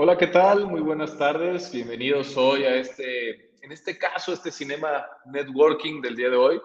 [0.00, 0.64] Hola, ¿qué tal?
[0.68, 1.72] Muy buenas tardes.
[1.72, 6.60] Bienvenidos hoy a este, en este caso, este Cinema Networking del día de hoy.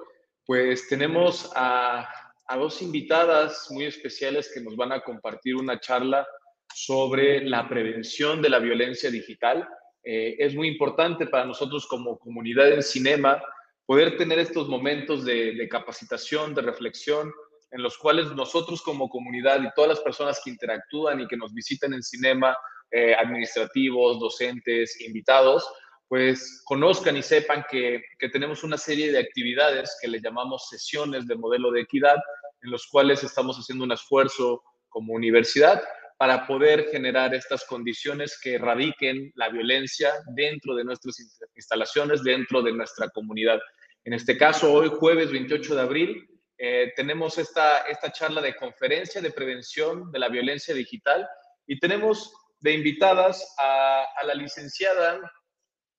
[0.45, 2.07] Pues tenemos a,
[2.55, 6.27] dos invitadas muy especiales que nos van a compartir una charla
[6.75, 9.67] sobre la prevención de la violencia digital.
[10.03, 13.41] Eh, es muy importante para nosotros como comunidad en cinema
[13.87, 17.33] poder tener estos momentos de, capacitación, de reflexión,
[17.71, 21.51] en los cuales nosotros como comunidad y todas las personas que interactúan y que nos
[21.51, 22.55] visiten en cinema
[22.91, 25.67] eh, administrativos, docentes, invitados,
[26.07, 31.25] pues conozcan y sepan que, que, tenemos una serie de actividades que le llamamos sesiones
[31.27, 32.17] de modelo de equidad,
[32.61, 35.81] en los cuales estamos haciendo un esfuerzo como universidad
[36.17, 41.17] para poder generar estas condiciones que erradiquen la violencia dentro de nuestras
[41.55, 43.59] instalaciones, dentro de nuestra comunidad.
[44.05, 49.19] En este caso, hoy jueves 28 de abril, eh, tenemos esta, esta charla de conferencia
[49.21, 51.27] de prevención de la violencia digital
[51.67, 55.19] y tenemos de invitadas a, la licenciada,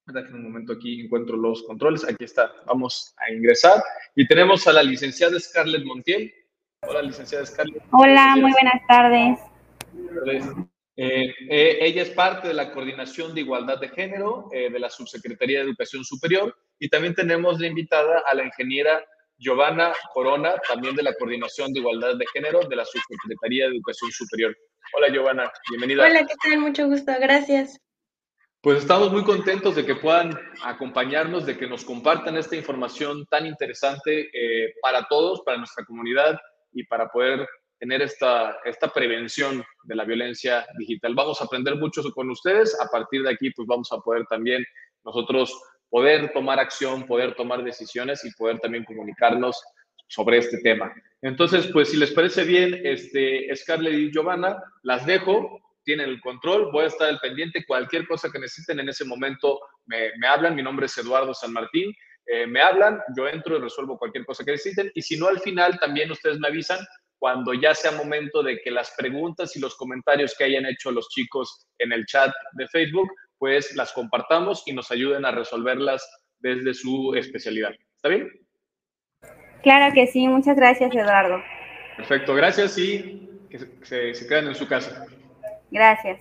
[0.09, 3.83] en un momento aquí encuentro los controles, aquí está, vamos a ingresar,
[4.17, 6.33] y tenemos a la licenciada Scarlett Montiel.
[6.81, 7.83] Hola, licenciada Scarlett.
[7.93, 9.39] Hola, muy buenas tardes.
[10.97, 14.89] Eh, eh, ella es parte de la Coordinación de Igualdad de Género eh, de la
[14.89, 16.57] Subsecretaría de Educación Superior.
[16.79, 19.05] Y también tenemos de invitada a la ingeniera
[19.39, 24.11] Giovanna Corona, también de la Coordinación de Igualdad de Género de la Subsecretaría de Educación
[24.13, 24.57] Superior.
[24.97, 26.05] Hola Giovanna, bienvenida.
[26.05, 26.61] Hola, ¿qué tal?
[26.61, 27.79] Mucho gusto, gracias.
[28.61, 33.47] Pues estamos muy contentos de que puedan acompañarnos, de que nos compartan esta información tan
[33.47, 36.39] interesante eh, para todos, para nuestra comunidad
[36.73, 37.47] y para poder
[37.79, 41.15] tener esta, esta prevención de la violencia digital.
[41.15, 42.75] Vamos a aprender mucho con ustedes.
[42.81, 44.65] A partir de aquí, pues vamos a poder también
[45.05, 45.55] nosotros
[45.95, 49.63] poder tomar acción, poder tomar decisiones y poder también comunicarnos
[50.09, 50.93] sobre este tema.
[51.23, 56.73] Entonces, pues si les parece bien, este, Scarlett y Giovanna, las dejo, tienen el control,
[56.73, 60.57] voy a estar al pendiente, cualquier cosa que necesiten en ese momento me, me hablan,
[60.57, 61.95] mi nombre es Eduardo San Martín,
[62.27, 65.39] eh, me hablan, yo entro y resuelvo cualquier cosa que necesiten, y si no, al
[65.39, 66.81] final también ustedes me avisan
[67.21, 71.09] cuando ya sea momento de que las preguntas y los comentarios que hayan hecho los
[71.09, 73.09] chicos en el chat de Facebook,
[73.39, 76.09] pues las compartamos y nos ayuden a resolverlas
[76.39, 77.73] desde su especialidad.
[77.97, 78.31] ¿Está bien?
[79.63, 81.43] Claro que sí, muchas gracias Eduardo.
[81.97, 85.07] Perfecto, gracias y que se, se queden en su casa.
[85.71, 86.21] Gracias.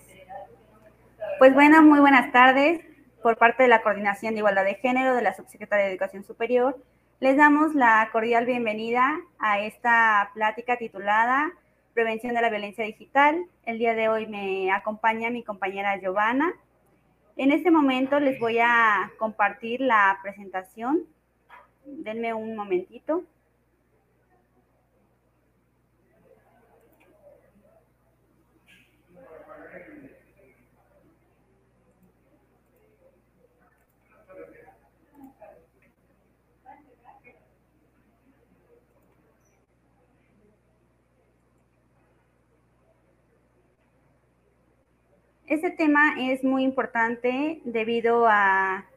[1.40, 2.81] Pues bueno, muy buenas tardes.
[3.22, 6.78] Por parte de la Coordinación de Igualdad de Género de la Subsecretaría de Educación Superior,
[7.19, 11.53] les damos la cordial bienvenida a esta plática titulada
[11.94, 13.45] Prevención de la Violencia Digital.
[13.66, 16.53] El día de hoy me acompaña mi compañera Giovanna.
[17.36, 21.06] En este momento les voy a compartir la presentación.
[21.86, 23.24] Denme un momentito.
[45.53, 48.88] Este tema es muy importante debido a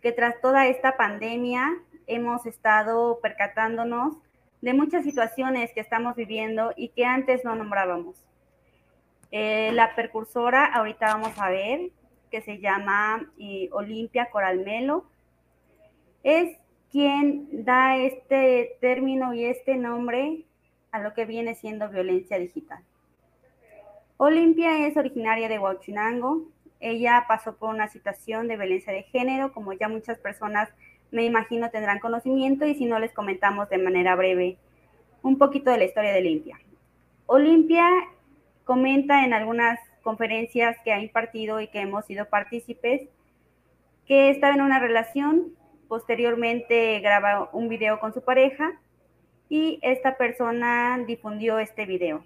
[0.00, 1.76] que tras toda esta pandemia
[2.06, 4.14] hemos estado percatándonos
[4.60, 8.16] de muchas situaciones que estamos viviendo y que antes no nombrábamos.
[9.32, 11.90] Eh, la precursora, ahorita vamos a ver,
[12.30, 15.06] que se llama eh, Olimpia Coralmelo,
[16.22, 16.56] es
[16.92, 20.44] quien da este término y este nombre
[20.92, 22.84] a lo que viene siendo violencia digital.
[24.16, 26.42] Olimpia es originaria de Huachinango.
[26.78, 30.68] Ella pasó por una situación de violencia de género, como ya muchas personas
[31.10, 34.56] me imagino tendrán conocimiento, y si no les comentamos de manera breve
[35.22, 36.60] un poquito de la historia de Olimpia.
[37.26, 37.88] Olimpia
[38.64, 43.08] comenta en algunas conferencias que ha impartido y que hemos sido partícipes
[44.06, 45.54] que estaba en una relación,
[45.88, 48.78] posteriormente graba un video con su pareja
[49.48, 52.22] y esta persona difundió este video.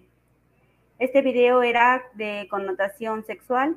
[0.99, 3.77] Este video era de connotación sexual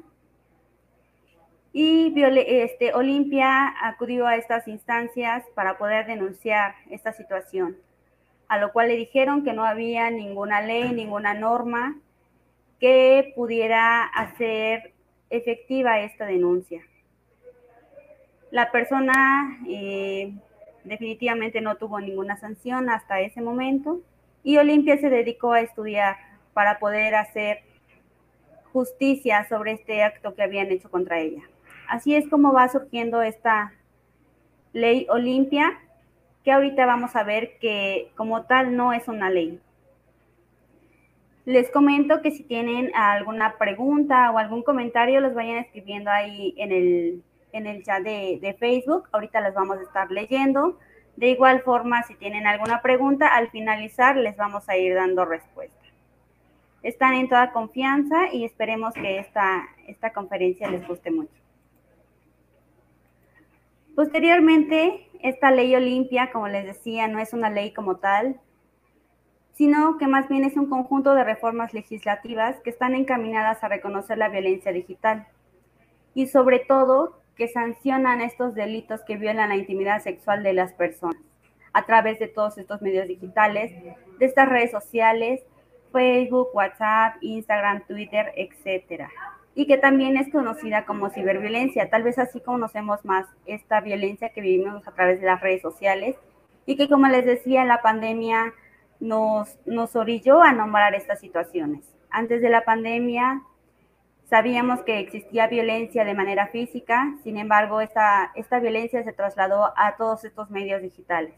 [1.71, 7.77] y este, Olimpia acudió a estas instancias para poder denunciar esta situación,
[8.47, 11.95] a lo cual le dijeron que no había ninguna ley, ninguna norma
[12.79, 14.91] que pudiera hacer
[15.29, 16.81] efectiva esta denuncia.
[18.49, 20.33] La persona eh,
[20.85, 24.01] definitivamente no tuvo ninguna sanción hasta ese momento
[24.43, 27.59] y Olimpia se dedicó a estudiar para poder hacer
[28.71, 31.43] justicia sobre este acto que habían hecho contra ella.
[31.87, 33.73] Así es como va surgiendo esta
[34.73, 35.79] ley Olimpia,
[36.43, 39.59] que ahorita vamos a ver que como tal no es una ley.
[41.45, 46.71] Les comento que si tienen alguna pregunta o algún comentario, los vayan escribiendo ahí en
[46.71, 49.09] el, en el chat de, de Facebook.
[49.11, 50.77] Ahorita las vamos a estar leyendo.
[51.15, 55.80] De igual forma, si tienen alguna pregunta, al finalizar les vamos a ir dando respuesta.
[56.83, 61.41] Están en toda confianza y esperemos que esta, esta conferencia les guste mucho.
[63.95, 68.39] Posteriormente, esta ley Olimpia, como les decía, no es una ley como tal,
[69.53, 74.17] sino que más bien es un conjunto de reformas legislativas que están encaminadas a reconocer
[74.17, 75.27] la violencia digital
[76.15, 81.21] y sobre todo que sancionan estos delitos que violan la intimidad sexual de las personas
[81.73, 83.71] a través de todos estos medios digitales,
[84.19, 85.41] de estas redes sociales,
[85.91, 89.09] Facebook, WhatsApp, Instagram, Twitter, etcétera.
[89.53, 91.89] Y que también es conocida como ciberviolencia.
[91.89, 96.15] Tal vez así conocemos más esta violencia que vivimos a través de las redes sociales
[96.65, 98.53] y que, como les decía, la pandemia
[98.99, 101.85] nos, nos orilló a nombrar estas situaciones.
[102.09, 103.41] Antes de la pandemia,
[104.31, 109.97] Sabíamos que existía violencia de manera física, sin embargo, esta, esta violencia se trasladó a
[109.97, 111.35] todos estos medios digitales.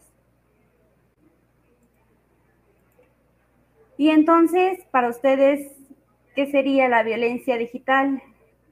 [3.96, 5.72] Y entonces, para ustedes,
[6.34, 8.22] ¿qué sería la violencia digital?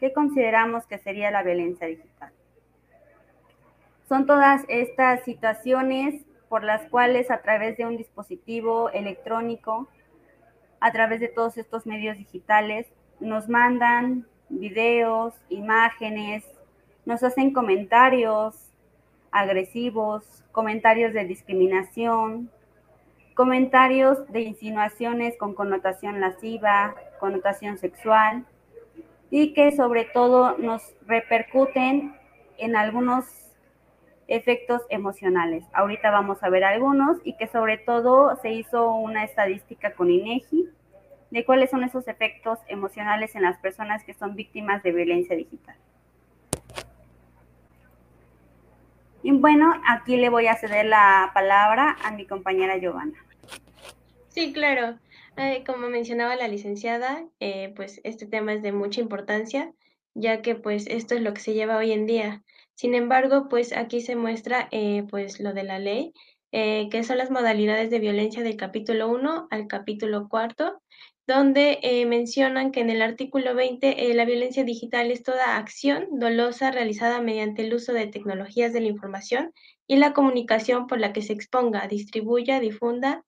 [0.00, 2.32] ¿Qué consideramos que sería la violencia digital?
[4.08, 9.88] Son todas estas situaciones por las cuales a través de un dispositivo electrónico,
[10.80, 12.86] a través de todos estos medios digitales,
[13.20, 16.44] nos mandan videos, imágenes,
[17.06, 18.72] nos hacen comentarios
[19.30, 22.50] agresivos, comentarios de discriminación,
[23.34, 28.44] comentarios de insinuaciones con connotación lasciva, connotación sexual
[29.30, 32.14] y que sobre todo nos repercuten
[32.58, 33.24] en algunos
[34.28, 35.64] efectos emocionales.
[35.72, 40.68] Ahorita vamos a ver algunos y que sobre todo se hizo una estadística con INEGI
[41.30, 45.76] de cuáles son esos efectos emocionales en las personas que son víctimas de violencia digital.
[49.22, 53.18] Y bueno, aquí le voy a ceder la palabra a mi compañera Giovanna.
[54.28, 54.98] Sí, claro.
[55.36, 59.72] Eh, como mencionaba la licenciada, eh, pues este tema es de mucha importancia,
[60.14, 62.42] ya que pues esto es lo que se lleva hoy en día.
[62.74, 66.12] Sin embargo, pues aquí se muestra eh, pues lo de la ley,
[66.50, 70.82] que son las modalidades de violencia del capítulo 1 al capítulo 4
[71.26, 76.06] donde eh, mencionan que en el artículo 20 eh, la violencia digital es toda acción
[76.18, 79.52] dolosa realizada mediante el uso de tecnologías de la información
[79.86, 83.24] y la comunicación por la que se exponga, distribuya, difunda,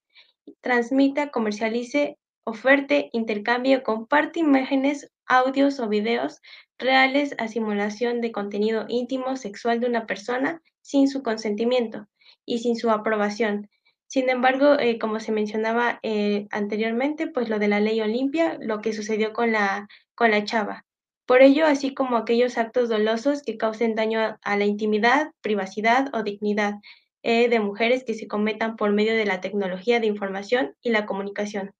[0.61, 6.40] transmita, comercialice, oferte, intercambie o comparte imágenes, audios o videos
[6.79, 12.08] reales a simulación de contenido íntimo sexual de una persona sin su consentimiento
[12.44, 13.70] y sin su aprobación
[14.14, 18.81] sin embargo, eh, como se mencionaba eh, anteriormente, pues lo de la ley Olimpia, lo
[18.81, 20.84] que sucedió con la, con la chava.
[21.26, 26.22] Por ello, así como aquellos actos dolosos que causen daño a, la intimidad, privacidad o
[26.22, 26.75] dignidad
[27.25, 31.06] eh, de mujeres que se cometan por medio de la tecnología de información y la
[31.06, 31.72] comunicación.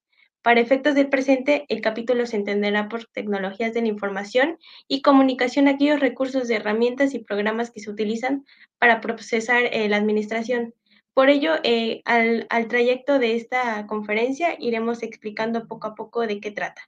[0.43, 4.59] Para efectos del presente, el capítulo se entenderá por tecnologías de la información
[4.89, 8.45] y comunicación aquellos recursos de herramientas y programas que se utilizan
[8.81, 10.75] para procesar la administración
[11.15, 16.41] por ello, eh, al, al trayecto de esta conferencia iremos explicando poco a poco de
[16.41, 16.83] qué trata.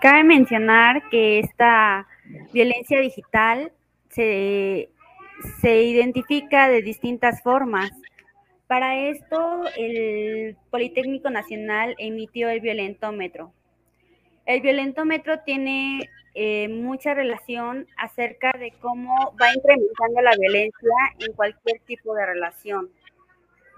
[0.00, 2.06] Cabe mencionar que esta
[2.52, 3.72] violencia digital
[4.10, 4.90] se,
[5.62, 7.90] se, identifica de distintas formas.
[8.66, 13.54] Para esto, el Politécnico Nacional emitió el violentómetro.
[14.46, 21.80] El violentómetro tiene eh, mucha relación acerca de cómo va incrementando la violencia en cualquier
[21.86, 22.90] tipo de relación,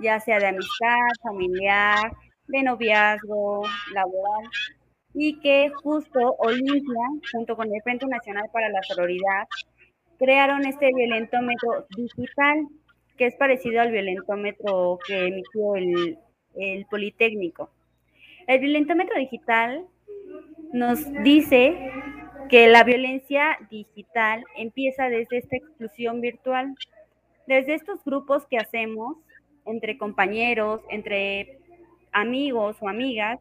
[0.00, 2.12] ya sea de amistad, familiar,
[2.48, 4.50] de noviazgo, laboral,
[5.14, 9.46] y que justo Olimpia, junto con el Frente Nacional para la Sororidad,
[10.18, 12.66] crearon este violentómetro digital,
[13.16, 16.18] que es parecido al violentómetro que emitió el,
[16.56, 17.70] el Politécnico.
[18.46, 19.86] El violentómetro digital
[20.72, 21.90] nos dice
[22.48, 26.74] que la violencia digital empieza desde esta exclusión virtual,
[27.46, 29.16] desde estos grupos que hacemos
[29.64, 31.58] entre compañeros, entre
[32.12, 33.40] amigos o amigas,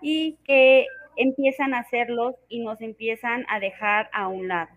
[0.00, 0.86] y que
[1.16, 4.70] empiezan a hacerlos y nos empiezan a dejar a un lado.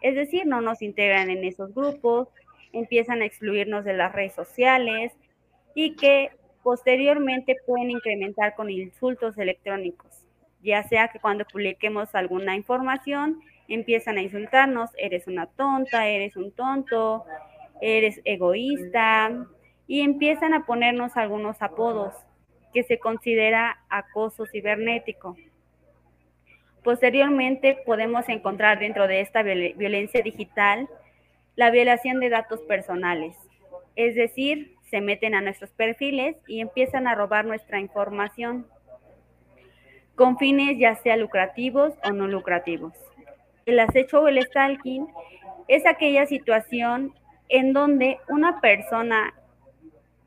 [0.00, 2.28] Es decir, no nos integran en esos grupos,
[2.72, 5.12] empiezan a excluirnos de las redes sociales
[5.74, 6.30] y que
[6.62, 10.22] posteriormente pueden incrementar con insultos electrónicos
[10.62, 16.52] ya sea que cuando publiquemos alguna información empiezan a insultarnos, eres una tonta, eres un
[16.52, 17.24] tonto,
[17.80, 19.46] eres egoísta
[19.86, 22.14] y empiezan a ponernos algunos apodos
[22.72, 25.36] que se considera acoso cibernético.
[26.82, 30.88] Posteriormente podemos encontrar dentro de esta violencia digital
[31.54, 33.36] la violación de datos personales,
[33.94, 38.66] es decir, se meten a nuestros perfiles y empiezan a robar nuestra información
[40.14, 42.92] con fines ya sea lucrativos o no lucrativos.
[43.66, 45.06] El acecho o el stalking
[45.68, 47.14] es aquella situación
[47.48, 49.34] en donde una persona,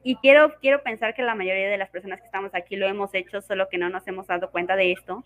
[0.04, 3.14] y quiero, quiero pensar que la mayoría de las personas que estamos aquí lo hemos
[3.14, 5.24] hecho, solo que no nos hemos dado cuenta de esto,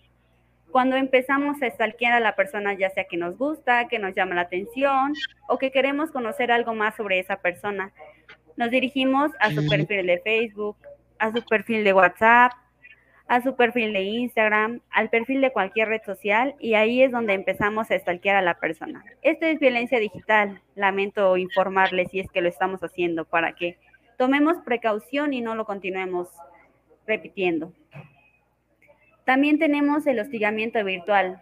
[0.71, 4.35] cuando empezamos a stalkear a la persona, ya sea que nos gusta, que nos llama
[4.35, 5.13] la atención
[5.47, 7.91] o que queremos conocer algo más sobre esa persona,
[8.55, 10.77] nos dirigimos a su perfil de Facebook,
[11.17, 12.51] a su perfil de WhatsApp,
[13.29, 17.35] a su perfil de Instagram, al perfil de cualquier red social y ahí es donde
[17.35, 19.05] empezamos a stalkear a la persona.
[19.21, 20.63] Esto es violencia digital.
[20.73, 23.77] Lamento informarles si es que lo estamos haciendo para que
[24.17, 26.27] tomemos precaución y no lo continuemos
[27.05, 27.71] repitiendo.
[29.25, 31.39] También tenemos el hostigamiento virtual.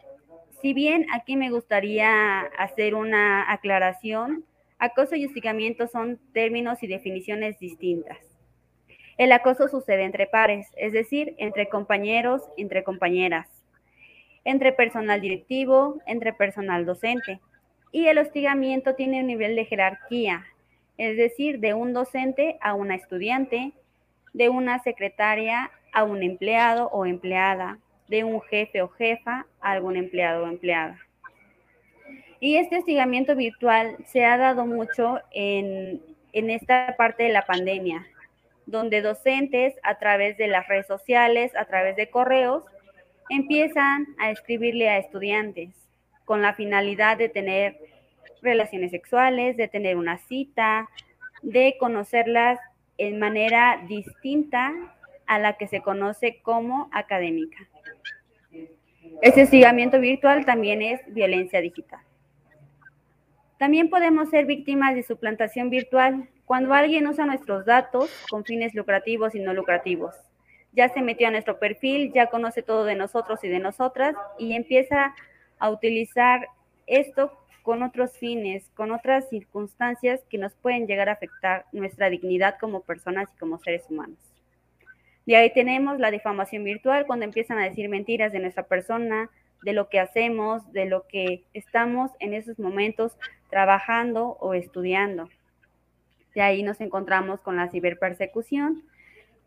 [0.61, 4.43] Si bien aquí me gustaría hacer una aclaración,
[4.77, 8.36] acoso y hostigamiento son términos y definiciones distintas.
[9.17, 13.47] El acoso sucede entre pares, es decir, entre compañeros, entre compañeras,
[14.43, 17.39] entre personal directivo, entre personal docente.
[17.91, 20.45] Y el hostigamiento tiene un nivel de jerarquía,
[20.99, 23.71] es decir, de un docente a una estudiante,
[24.33, 29.97] de una secretaria a un empleado o empleada, de un jefe o jefa a algún
[29.97, 30.99] empleado o empleada.
[32.39, 36.01] Y este hostigamiento virtual se ha dado mucho en,
[36.33, 38.05] en esta parte de la pandemia,
[38.67, 42.63] donde docentes a través de las redes sociales, a través de correos,
[43.29, 45.69] empiezan a escribirle a estudiantes
[46.25, 47.79] con la finalidad de tener
[48.41, 50.87] relaciones sexuales, de tener una cita,
[51.41, 52.59] de conocerlas
[52.97, 54.73] en manera distinta
[55.25, 57.57] a la que se conoce como académica.
[59.21, 62.01] Ese hostigamiento virtual también es violencia digital.
[63.57, 69.33] También podemos ser víctimas de suplantación virtual cuando alguien usa nuestros datos con fines lucrativos
[69.35, 70.15] y no lucrativos.
[70.73, 74.53] Ya se metió a nuestro perfil, ya conoce todo de nosotros y de nosotras y
[74.53, 75.15] empieza
[75.57, 76.47] a utilizar
[76.85, 77.31] esto
[77.63, 82.81] con otros fines, con otras circunstancias que nos pueden llegar a afectar nuestra dignidad como
[82.81, 84.19] personas y como seres humanos.
[85.25, 89.29] De ahí tenemos la difamación virtual, cuando empiezan a decir mentiras de nuestra persona,
[89.63, 93.17] de lo que hacemos, de lo que estamos en esos momentos
[93.49, 95.29] trabajando o estudiando.
[96.35, 98.83] De ahí nos encontramos con la ciberpersecución,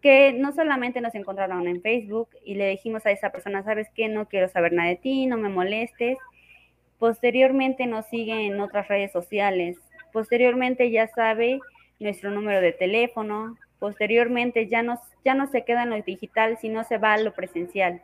[0.01, 4.09] que no solamente nos encontraron en Facebook y le dijimos a esa persona, sabes qué,
[4.09, 6.19] no quiero saber nada de ti, no me molestes.
[6.99, 9.79] Posteriormente nos sigue en otras redes sociales.
[10.13, 11.61] Posteriormente ya sabe
[11.99, 13.57] nuestro número de teléfono.
[13.79, 17.33] Posteriormente ya, nos, ya no se queda en lo digital, sino se va a lo
[17.33, 18.03] presencial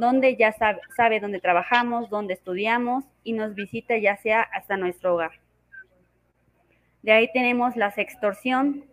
[0.00, 5.14] donde ya sabe, sabe dónde trabajamos, dónde estudiamos y nos visita ya sea hasta nuestro
[5.14, 5.32] hogar.
[7.02, 8.86] De ahí tenemos la sextorsión.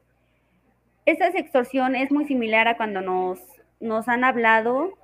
[1.06, 3.40] Esta sextorsión es muy similar a cuando nos,
[3.80, 4.98] nos han hablado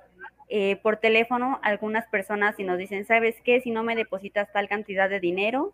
[0.50, 3.62] eh, por teléfono algunas personas y nos dicen, ¿sabes qué?
[3.62, 5.72] Si no me depositas tal cantidad de dinero,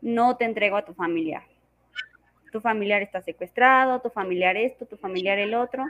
[0.00, 1.42] no te entrego a tu familiar.
[2.52, 5.84] Tu familiar está secuestrado, tu familiar esto, tu familiar el otro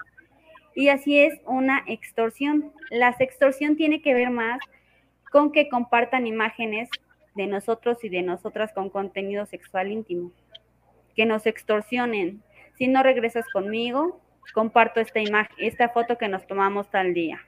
[0.77, 2.71] y así es una extorsión.
[2.91, 4.61] La extorsión tiene que ver más
[5.33, 6.91] con que compartan imágenes
[7.35, 10.33] de nosotros y de nosotras con contenido sexual íntimo.
[11.17, 12.43] Que nos extorsionen.
[12.77, 14.21] Si no regresas conmigo,
[14.53, 17.41] comparto esta imagen, esta foto que nos tomamos tal día.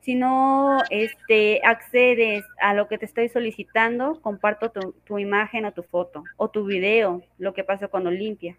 [0.00, 5.72] Si no este, accedes a lo que te estoy solicitando, comparto tu, tu imagen o
[5.72, 8.56] tu foto o tu video, lo que pasó con Olimpia.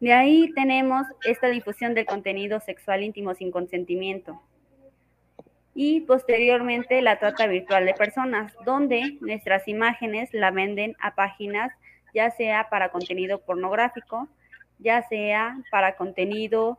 [0.00, 4.40] De ahí tenemos esta difusión del contenido sexual íntimo sin consentimiento.
[5.74, 11.72] Y posteriormente la trata virtual de personas, donde nuestras imágenes la venden a páginas,
[12.14, 14.28] ya sea para contenido pornográfico,
[14.78, 16.78] ya sea para contenido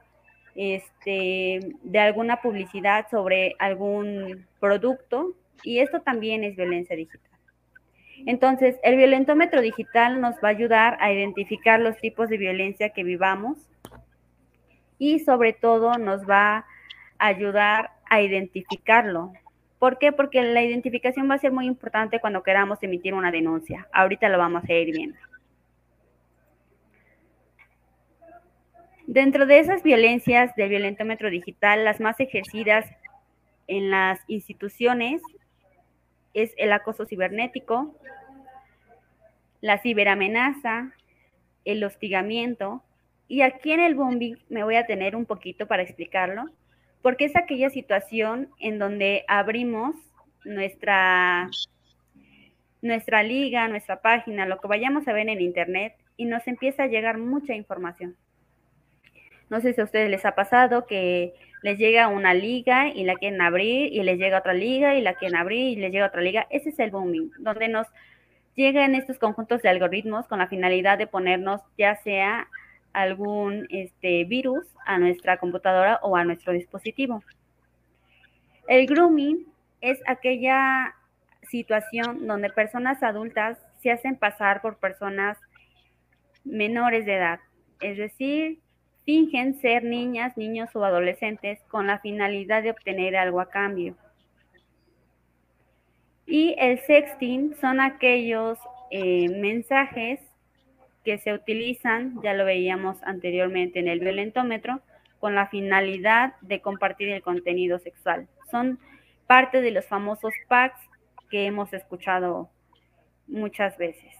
[0.55, 5.33] este, de alguna publicidad sobre algún producto.
[5.63, 7.36] Y esto también es violencia digital.
[8.25, 13.03] Entonces, el violentómetro digital nos va a ayudar a identificar los tipos de violencia que
[13.03, 13.57] vivamos
[14.97, 16.65] y sobre todo nos va
[17.19, 19.33] a ayudar a identificarlo.
[19.79, 20.11] ¿Por qué?
[20.11, 23.87] Porque la identificación va a ser muy importante cuando queramos emitir una denuncia.
[23.93, 25.17] Ahorita lo vamos a ir viendo.
[29.05, 32.85] Dentro de esas violencias del violentómetro digital, las más ejercidas
[33.67, 35.21] en las instituciones
[36.37, 37.95] es el acoso cibernético,
[39.59, 40.93] la ciberamenaza,
[41.65, 42.83] el hostigamiento.
[43.27, 46.45] Y aquí en el bombing me voy a tener un poquito para explicarlo,
[47.01, 49.95] porque es aquella situación en donde abrimos
[50.45, 51.49] nuestra,
[52.81, 56.87] nuestra liga, nuestra página, lo que vayamos a ver en internet y nos empieza a
[56.87, 58.15] llegar mucha información.
[59.49, 61.33] No sé si a ustedes les ha pasado que
[61.63, 65.15] les llega una liga y la quieren abrir y les llega otra liga y la
[65.15, 66.47] quieren abrir y les llega otra liga.
[66.49, 67.87] Ese es el booming, donde nos
[68.55, 72.47] llegan estos conjuntos de algoritmos con la finalidad de ponernos ya sea
[72.93, 77.23] algún este, virus a nuestra computadora o a nuestro dispositivo.
[78.67, 79.45] El grooming
[79.81, 80.95] es aquella
[81.43, 85.37] situación donde personas adultas se hacen pasar por personas
[86.43, 87.39] menores de edad,
[87.79, 88.59] es decir,
[89.07, 93.95] fingen ser niñas, niños o adolescentes con la finalidad de obtener algo a cambio.
[96.25, 98.59] Y el sexting son aquellos
[98.91, 100.19] eh, mensajes
[101.05, 104.81] que se utilizan, ya lo veíamos anteriormente en el violentómetro,
[105.21, 108.27] con la finalidad de compartir el contenido sexual.
[108.51, 108.77] Son
[109.25, 110.81] parte de los famosos packs
[111.29, 112.49] que hemos escuchado
[113.25, 114.16] muchas veces.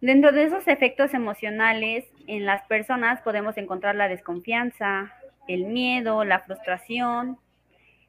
[0.00, 5.12] Dentro de esos efectos emocionales en las personas podemos encontrar la desconfianza,
[5.48, 7.38] el miedo, la frustración,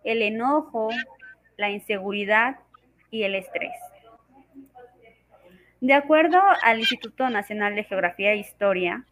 [0.04, 0.90] el enojo,
[1.58, 2.58] la inseguridad
[3.10, 3.72] y el estrés.
[5.82, 9.06] De acuerdo al Instituto Nacional de Geografía e Historia,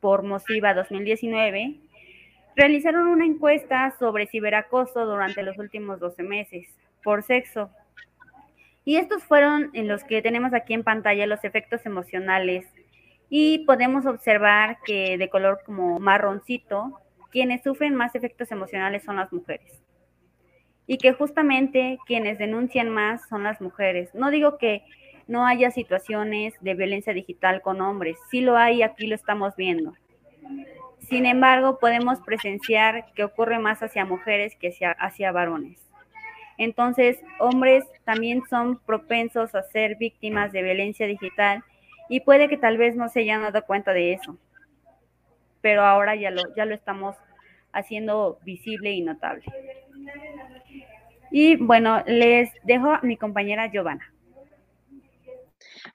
[0.00, 1.76] por MOSIVA 2019,
[2.56, 6.66] realizaron una encuesta sobre ciberacoso durante los últimos 12 meses
[7.04, 7.70] por sexo
[8.84, 12.66] y estos fueron en los que tenemos aquí en pantalla los efectos emocionales.
[13.28, 16.98] Y podemos observar que de color como marroncito,
[17.30, 19.82] quienes sufren más efectos emocionales son las mujeres.
[20.86, 24.12] Y que justamente quienes denuncian más son las mujeres.
[24.14, 24.82] No digo que
[25.28, 29.94] no haya situaciones de violencia digital con hombres, sí lo hay, aquí lo estamos viendo.
[31.08, 35.89] Sin embargo, podemos presenciar que ocurre más hacia mujeres que hacia, hacia varones.
[36.60, 41.64] Entonces, hombres también son propensos a ser víctimas de violencia digital
[42.10, 44.36] y puede que tal vez no se hayan dado cuenta de eso,
[45.62, 47.16] pero ahora ya lo, ya lo estamos
[47.72, 49.44] haciendo visible y notable.
[51.30, 54.09] Y bueno, les dejo a mi compañera Giovanna.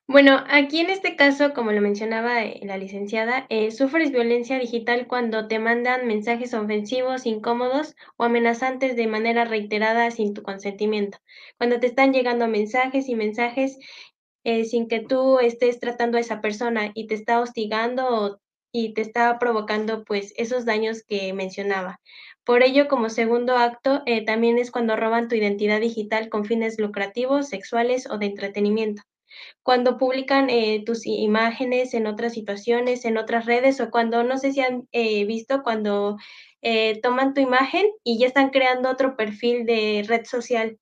[0.07, 5.05] Bueno, aquí en este caso, como lo mencionaba eh, la licenciada, eh, sufres violencia digital
[5.07, 11.19] cuando te mandan mensajes ofensivos, incómodos o amenazantes de manera reiterada sin tu consentimiento.
[11.57, 13.77] Cuando te están llegando mensajes y mensajes
[14.43, 18.39] eh, sin que tú estés tratando a esa persona y te está hostigando
[18.71, 22.01] y te está provocando pues esos daños que mencionaba.
[22.43, 27.49] Por ello, como segundo acto, también es cuando roban tu identidad digital con fines lucrativos,
[27.49, 29.03] sexuales o de entretenimiento
[29.63, 34.53] cuando publican eh, tus imágenes en otras situaciones, en otras redes, o cuando, no sé
[34.53, 36.17] si han eh, visto, cuando
[36.61, 40.77] eh, toman tu imagen y ya están creando otro perfil de red social.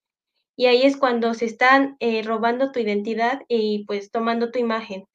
[0.55, 5.05] Y ahí es cuando se están robando tu identidad y pues tomando tu imagen.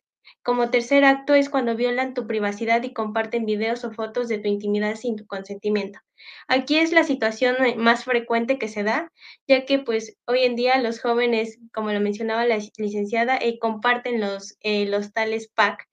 [0.43, 4.49] Como tercer acto es cuando violan tu privacidad y comparten videos o fotos de tu
[4.49, 6.01] intimidad sin tu consentimiento.
[6.49, 9.13] Aquí es la situación más frecuente que se da,
[9.47, 14.21] ya que pues hoy en día los jóvenes, como lo mencionaba la licenciada, eh, comparten
[14.21, 15.89] los, eh, los tales pack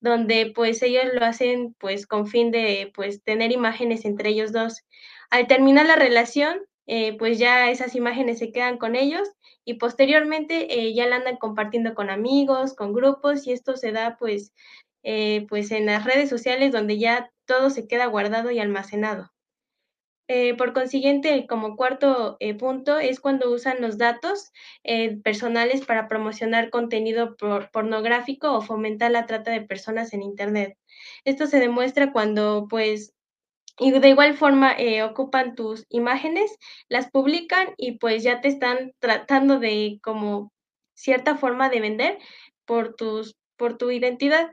[0.00, 4.82] donde pues ellos lo hacen pues con fin de pues tener imágenes entre ellos dos.
[5.30, 9.26] Al terminar la relación, eh, pues ya esas imágenes se quedan con ellos
[9.64, 14.16] y posteriormente eh, ya la andan compartiendo con amigos, con grupos y esto se da
[14.18, 14.52] pues,
[15.02, 19.33] eh, pues en las redes sociales donde ya todo se queda guardado y almacenado.
[20.56, 24.52] Por consiguiente, como cuarto punto es cuando usan los datos
[25.22, 27.36] personales para promocionar contenido
[27.72, 30.78] pornográfico o fomentar la trata de personas en Internet.
[31.24, 33.14] Esto se demuestra cuando pues
[33.78, 36.56] y de igual forma eh, ocupan tus imágenes,
[36.88, 40.52] las publican y pues ya te están tratando de como
[40.94, 42.18] cierta forma de vender
[42.66, 44.52] por tus por tu identidad.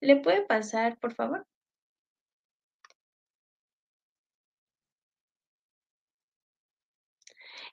[0.00, 1.46] ¿Le puede pasar, por favor?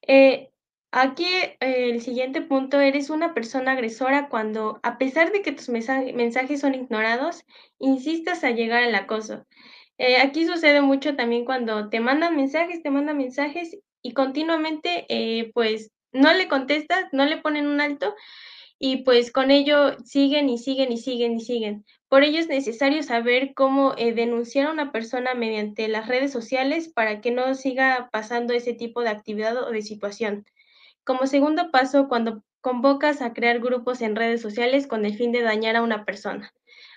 [0.07, 0.49] Eh,
[0.91, 5.69] aquí eh, el siguiente punto, eres una persona agresora cuando, a pesar de que tus
[5.69, 7.43] mensajes son ignorados,
[7.79, 9.45] insistas a llegar al acoso.
[9.97, 15.91] Eh, aquí sucede mucho también cuando te mandan mensajes, te mandan mensajes y continuamente, pues,
[16.11, 18.13] no le contestas, no le ponen un alto
[18.85, 21.85] y pues con ello siguen y siguen y siguen y siguen.
[22.09, 26.89] Por ello es necesario saber cómo eh, denunciar a una persona mediante las redes sociales
[26.89, 30.45] para que no siga pasando ese tipo de actividad o de situación.
[31.05, 35.43] Como segundo paso, cuando convocas a crear grupos en redes sociales con el fin de
[35.43, 36.51] dañar a una persona.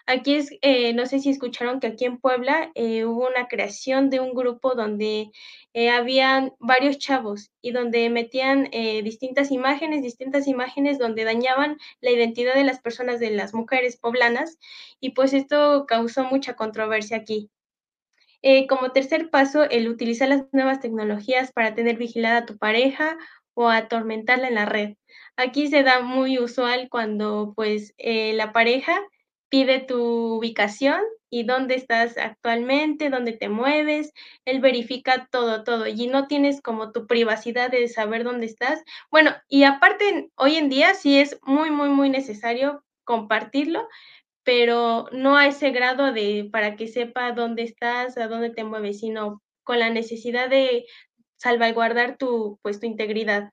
[0.08, 4.08] Aquí es, eh, no sé si escucharon que aquí en Puebla eh, hubo una creación
[4.08, 5.32] de un grupo donde
[5.74, 8.70] eh, habían varios chavos y donde metían
[9.02, 14.58] distintas imágenes, distintas imágenes donde dañaban la identidad de las personas, de las mujeres poblanas,
[15.00, 17.50] y pues esto causó mucha controversia aquí.
[18.68, 23.18] como tercer paso, el utilizar las nuevas tecnologías para tener vigilada a tu pareja
[23.54, 24.94] o atormentarla en la red.
[25.36, 29.02] Aquí se da muy usual cuando pues la pareja
[29.48, 34.12] pide tu ubicación y dónde estás actualmente, dónde te mueves,
[34.44, 38.82] él verifica todo, todo, y no tienes como tu privacidad de saber dónde estás.
[39.10, 43.88] Bueno, y aparte, hoy en día sí es muy, muy, muy necesario compartirlo,
[44.44, 49.00] pero no a ese grado de para que sepa dónde estás, a dónde te mueves,
[49.00, 50.86] sino con la necesidad de
[51.38, 53.50] salvaguardar tu, pues, tu integridad.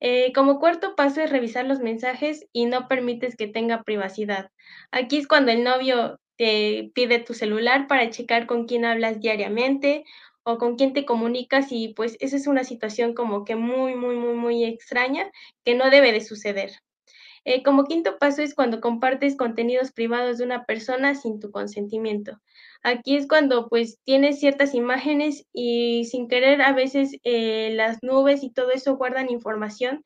[0.00, 4.50] Eh, como cuarto paso es revisar los mensajes y no permites que tenga privacidad.
[4.92, 10.04] Aquí es cuando el novio te pide tu celular para checar con quién hablas diariamente
[10.44, 14.16] o con quién te comunicas y pues esa es una situación como que muy, muy,
[14.16, 15.30] muy, muy extraña
[15.64, 16.70] que no debe de suceder.
[17.50, 22.38] Eh, como quinto paso es cuando compartes contenidos privados de una persona sin tu consentimiento.
[22.82, 28.42] Aquí es cuando pues tienes ciertas imágenes y sin querer a veces eh, las nubes
[28.42, 30.04] y todo eso guardan información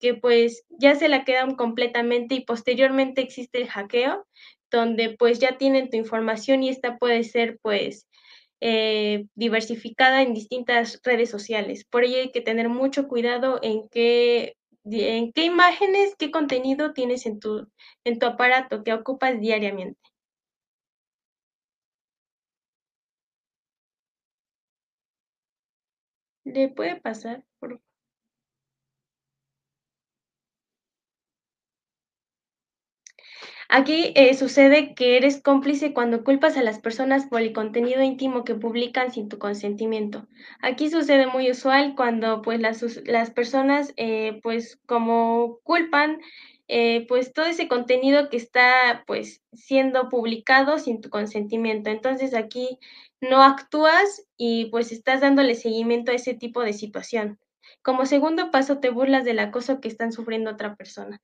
[0.00, 4.26] que pues ya se la quedan completamente y posteriormente existe el hackeo
[4.70, 8.06] donde pues ya tienen tu información y esta puede ser pues
[8.60, 11.86] eh, diversificada en distintas redes sociales.
[11.88, 17.26] Por ello hay que tener mucho cuidado en qué, en qué imágenes, qué contenido tienes
[17.26, 17.68] en tu,
[18.04, 19.98] en tu aparato que ocupas diariamente.
[26.46, 27.80] ¿Le puede pasar, por
[33.74, 38.44] Aquí eh, sucede que eres cómplice cuando culpas a las personas por el contenido íntimo
[38.44, 40.28] que publican sin tu consentimiento.
[40.60, 46.20] Aquí sucede muy usual cuando pues las, las personas eh, pues como culpan
[46.68, 51.88] eh, pues todo ese contenido que está pues siendo publicado sin tu consentimiento.
[51.88, 52.78] Entonces aquí
[53.22, 57.38] no actúas y pues estás dándole seguimiento a ese tipo de situación.
[57.82, 61.20] Como segundo paso, te burlas del acoso que están sufriendo otra persona.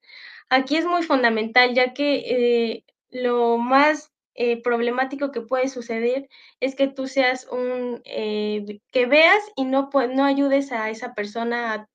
[0.50, 6.28] Aquí es muy fundamental, ya que eh, lo más eh, problemático que puede suceder
[6.60, 11.88] es que tú seas un, que veas y no, no ayudes a esa persona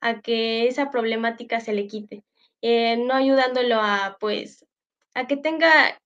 [0.00, 2.24] a, que esa problemática se le quite.
[2.62, 4.66] Eh, no ayudándolo a, pues,
[5.14, 5.98] a que tenga,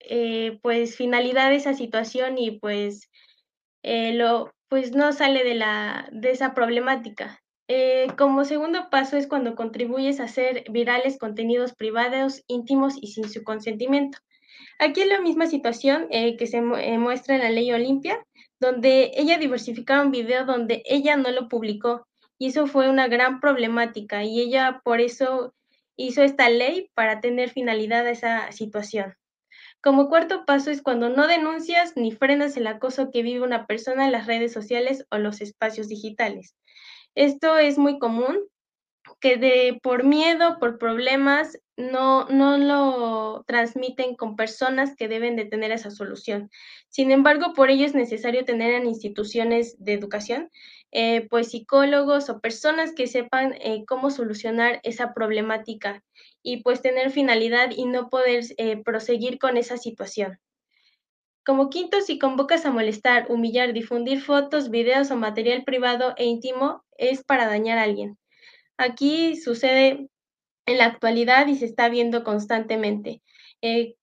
[0.00, 3.10] eh, pues, finalidad esa situación y, pues,
[3.82, 7.40] eh, lo, pues, no sale de la de esa problemática.
[8.16, 13.42] Como segundo paso es cuando contribuyes a hacer virales contenidos privados, íntimos y sin su
[13.42, 14.18] consentimiento.
[14.78, 18.24] Aquí es la misma situación que se muestra en la ley Olimpia,
[18.60, 22.06] donde ella diversificaba un video donde ella no lo publicó
[22.38, 25.54] y eso fue una gran problemática y ella por eso
[25.96, 29.14] hizo esta ley para tener finalidad esa situación.
[29.80, 34.04] Como cuarto paso es cuando no denuncias ni frenas el acoso que vive una persona
[34.04, 36.54] en las redes sociales o los espacios digitales.
[37.16, 38.38] Esto es muy común,
[39.20, 45.44] que de por miedo, por problemas, no, no lo transmiten con personas que deben de
[45.44, 46.50] tener esa solución.
[46.88, 50.50] Sin embargo, por ello es necesario tener en instituciones de educación
[50.92, 56.02] eh, pues psicólogos o personas que sepan eh, cómo solucionar esa problemática
[56.42, 60.38] y pues tener finalidad y no poder eh, proseguir con esa situación.
[61.44, 66.85] Como quinto, si convocas a molestar, humillar, difundir fotos, videos o material privado e íntimo,
[66.98, 68.18] es para dañar a alguien.
[68.78, 70.08] Aquí sucede
[70.66, 73.22] en la actualidad y se está viendo constantemente.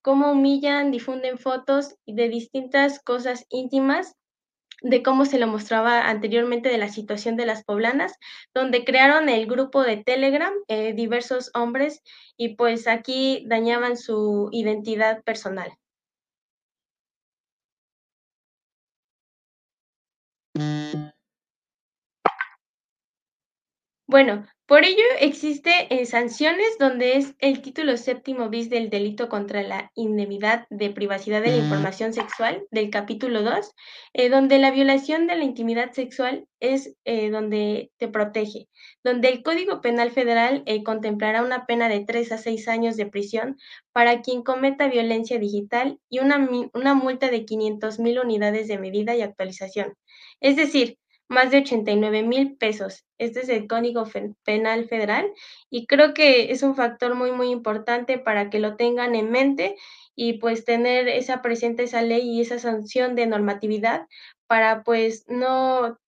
[0.01, 4.15] cómo humillan, difunden fotos de distintas cosas íntimas
[4.83, 8.13] de cómo se lo mostraba anteriormente de la situación de las poblanas,
[8.53, 12.01] donde crearon el grupo de Telegram, eh, diversos hombres,
[12.37, 15.71] y pues aquí dañaban su identidad personal.
[24.13, 29.63] Bueno, por ello existe eh, sanciones donde es el título séptimo bis del delito contra
[29.63, 33.71] la indemnidad de privacidad de la información sexual del capítulo 2,
[34.13, 38.67] eh, donde la violación de la intimidad sexual es eh, donde te protege,
[39.03, 43.57] donde el Código Penal Federal contemplará una pena de 3 a 6 años de prisión
[43.93, 49.15] para quien cometa violencia digital y una, una multa de 500 mil unidades de medida
[49.15, 49.95] y actualización.
[50.39, 50.99] Es decir,
[51.33, 53.05] más de 89 mil pesos.
[53.17, 54.05] Este es el Código
[54.43, 55.31] Penal Federal
[55.69, 59.75] y creo que es un factor muy, muy importante para que lo tengan en mente
[60.15, 64.07] y pues tener esa presente esa ley y esa sanción de normatividad
[64.47, 65.99] para pues no,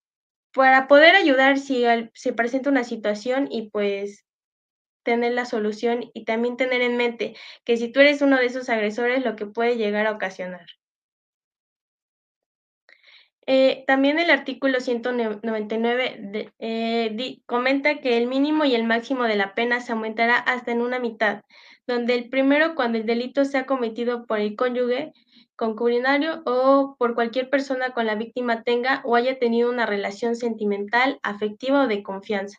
[0.53, 1.83] para poder ayudar si
[2.13, 4.25] se presenta una situación y pues
[5.03, 8.69] tener la solución y también tener en mente que si tú eres uno de esos
[8.69, 10.65] agresores, lo que puede llegar a ocasionar.
[13.47, 19.53] Eh, también el artículo 199 eh, comenta que el mínimo y el máximo de la
[19.53, 21.41] pena se aumentará hasta en una mitad,
[21.86, 25.13] donde el primero cuando el delito sea cometido por el cónyuge,
[25.55, 31.19] concubinario o por cualquier persona con la víctima tenga o haya tenido una relación sentimental,
[31.21, 32.58] afectiva o de confianza.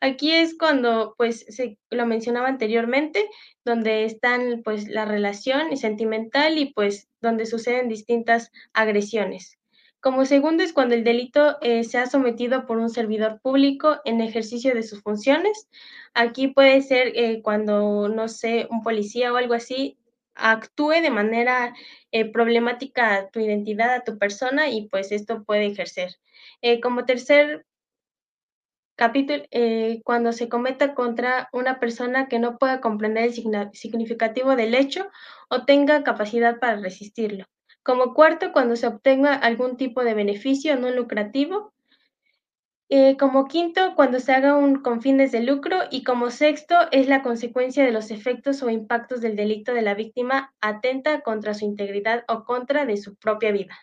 [0.00, 3.28] Aquí es cuando, pues, se lo mencionaba anteriormente,
[3.64, 9.58] donde están, pues, la relación sentimental y, pues, donde suceden distintas agresiones.
[10.00, 14.20] Como segundo es cuando el delito eh, se ha sometido por un servidor público en
[14.20, 15.68] ejercicio de sus funciones.
[16.14, 19.98] Aquí puede ser eh, cuando, no sé, un policía o algo así
[20.36, 21.74] actúe de manera
[22.12, 26.16] eh, problemática a tu identidad, a tu persona y pues esto puede ejercer.
[26.82, 27.66] como tercer
[28.96, 29.44] capítulo,
[30.04, 33.34] cuando se cometa contra una persona que no pueda comprender el
[33.74, 35.08] significativo del hecho
[35.50, 37.46] o tenga capacidad para resistirlo.
[37.82, 41.72] Como cuarto, cuando se obtenga algún tipo de beneficio no lucrativo.
[42.90, 45.78] Eh, como quinto, cuando se haga un con fines de lucro.
[45.90, 49.94] Y como sexto, es la consecuencia de los efectos o impactos del delito de la
[49.94, 53.76] víctima atenta contra su integridad o contra de su propia vida.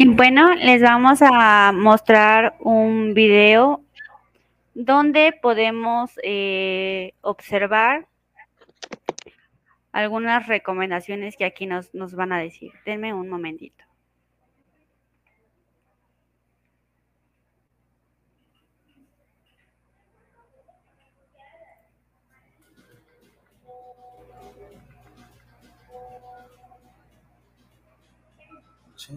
[0.00, 3.82] Y bueno, les vamos a mostrar un video
[4.78, 8.06] donde podemos eh, observar
[9.90, 12.70] algunas recomendaciones que aquí nos, nos van a decir.
[12.86, 13.84] Denme un momentito.
[28.94, 29.12] Sí,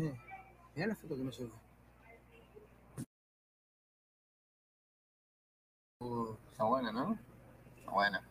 [0.76, 1.32] mira la foto que me
[6.52, 7.18] está buena, ¿no?
[7.78, 8.24] Está buena.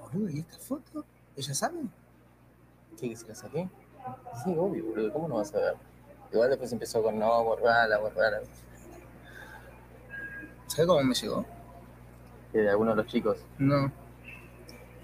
[0.00, 1.04] Boludo, ¿y esta foto?
[1.36, 1.80] ¿Ella sabe?
[2.98, 3.68] ¿Qué, que se la saqué?
[4.44, 5.76] Sí, obvio, boludo, ¿cómo no vas a ver?
[6.32, 8.40] Igual después empezó con no, borrala, borrala.
[10.66, 11.44] ¿Sabes cómo me llegó?
[12.52, 13.44] ¿De alguno de los chicos?
[13.58, 13.90] No.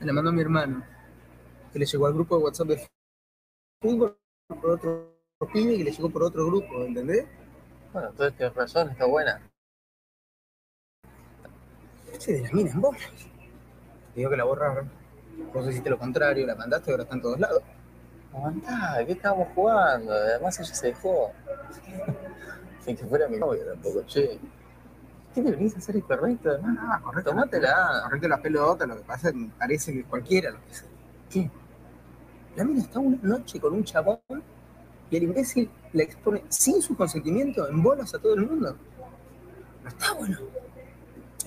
[0.00, 0.85] Me la mandó mi hermano.
[1.72, 2.88] Que le llegó al grupo de WhatsApp de
[3.81, 5.14] fútbol por otro
[5.53, 7.27] pibe que le llegó por otro grupo, ¿entendés?
[7.92, 9.40] Bueno, entonces tienes razón, está buena.
[12.18, 12.96] Sí, de las minas, vos.
[12.96, 14.90] Te digo que la borraron.
[15.53, 17.62] Vos hiciste lo contrario, la mandaste y ahora está en todos lados.
[18.33, 20.12] Aguantá, ¿qué estábamos jugando?
[20.12, 21.33] Además ella se dejó.
[22.85, 24.38] Sin que fuera mi novia tampoco, che.
[25.35, 26.77] ¿Qué te venís a hacer incorrecto, además?
[26.81, 27.31] Ah, correcto.
[27.31, 28.03] Tomátela.
[28.05, 30.88] Correcto la pelota, lo que pasa es que parece que cualquiera lo que sea.
[31.31, 31.50] ¿Qué?
[32.57, 34.20] La mina está una noche con un chabón
[35.11, 38.77] y el imbécil le expone sin su consentimiento en bolas a todo el mundo.
[39.83, 40.38] No está bueno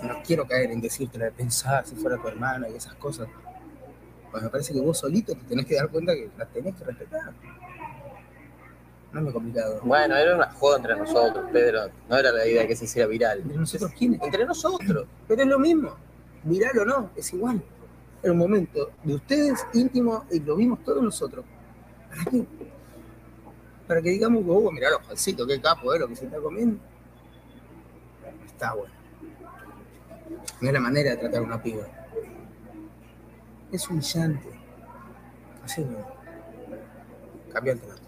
[0.03, 3.27] no quiero caer en decirte de pensar si fuera tu hermana y esas cosas.
[4.31, 6.83] Pues me parece que vos solito te tenés que dar cuenta que la tenés que
[6.83, 7.33] respetar.
[9.11, 9.79] No es muy complicado.
[9.83, 11.89] Bueno, era una joda entre nosotros, Pedro.
[12.09, 13.39] No era la idea que se hiciera viral.
[13.39, 14.21] ¿Entre nosotros quiénes?
[14.21, 15.07] Entre nosotros.
[15.27, 15.95] Pero es lo mismo.
[16.43, 17.63] Viral o no, es igual.
[18.21, 21.45] Era un momento de ustedes íntimo y lo vimos todos nosotros.
[22.09, 22.45] ¿Para qué?
[23.87, 26.77] Para que digamos, oh, mirá los falsitos, qué capo es lo que se está comiendo.
[28.45, 28.96] Está bueno.
[30.61, 31.85] No es la manera de tratar a una piba.
[33.71, 34.49] Es humillante.
[35.63, 35.97] Así no.
[37.51, 38.01] Cambia el trato.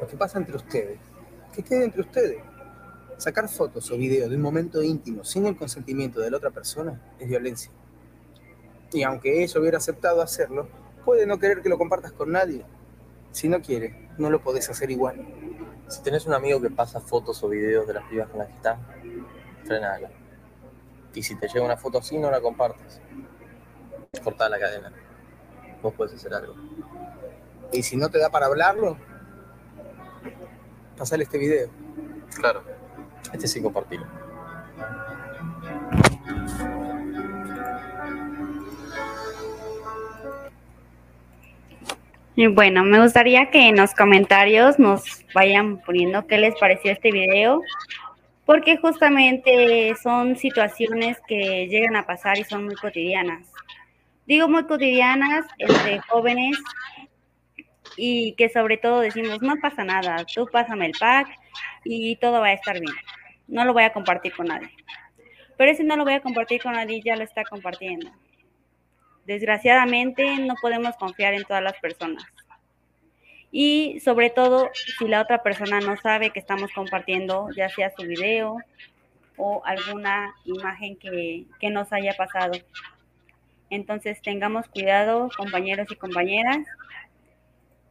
[0.00, 0.98] Lo que pasa entre ustedes,
[1.52, 2.42] que quede entre ustedes.
[3.18, 6.98] Sacar fotos o videos de un momento íntimo sin el consentimiento de la otra persona
[7.18, 7.70] es violencia.
[8.92, 10.68] Y aunque ella hubiera aceptado hacerlo,
[11.04, 12.64] puede no querer que lo compartas con nadie.
[13.30, 15.39] Si no quiere, no lo podés hacer igual.
[15.90, 18.54] Si tenés un amigo que pasa fotos o videos de las pibas con las que
[18.54, 18.78] estás,
[19.64, 20.08] frenala.
[21.12, 23.00] Y si te llega una foto así, no la compartes.
[24.22, 24.92] Cortá la cadena.
[25.82, 26.54] Vos puedes hacer algo.
[27.72, 28.96] Y si no te da para hablarlo,
[30.96, 31.68] pasale este video.
[32.36, 32.62] Claro.
[33.32, 34.06] Este sí compartirlo.
[42.40, 47.10] Y bueno, me gustaría que en los comentarios nos vayan poniendo qué les pareció este
[47.10, 47.60] video,
[48.46, 53.46] porque justamente son situaciones que llegan a pasar y son muy cotidianas.
[54.26, 56.58] Digo muy cotidianas entre jóvenes
[57.98, 61.28] y que sobre todo decimos, no pasa nada, tú pásame el pack
[61.84, 62.96] y todo va a estar bien.
[63.48, 64.70] No lo voy a compartir con nadie.
[65.58, 68.10] Pero ese no lo voy a compartir con nadie, ya lo está compartiendo.
[69.26, 72.24] Desgraciadamente no podemos confiar en todas las personas.
[73.52, 78.02] Y sobre todo si la otra persona no sabe que estamos compartiendo, ya sea su
[78.06, 78.58] video
[79.36, 82.52] o alguna imagen que, que nos haya pasado.
[83.70, 86.58] Entonces tengamos cuidado, compañeros y compañeras,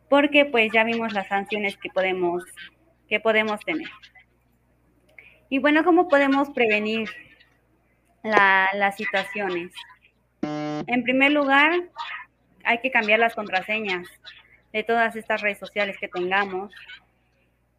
[0.10, 2.44] porque pues ya vimos las sanciones que podemos,
[3.08, 3.88] que podemos tener.
[5.50, 7.10] Y bueno, ¿cómo podemos prevenir
[8.24, 9.72] las situaciones?
[10.88, 11.72] En primer lugar,
[12.64, 14.08] hay que cambiar las contraseñas
[14.72, 16.72] de todas estas redes sociales que tengamos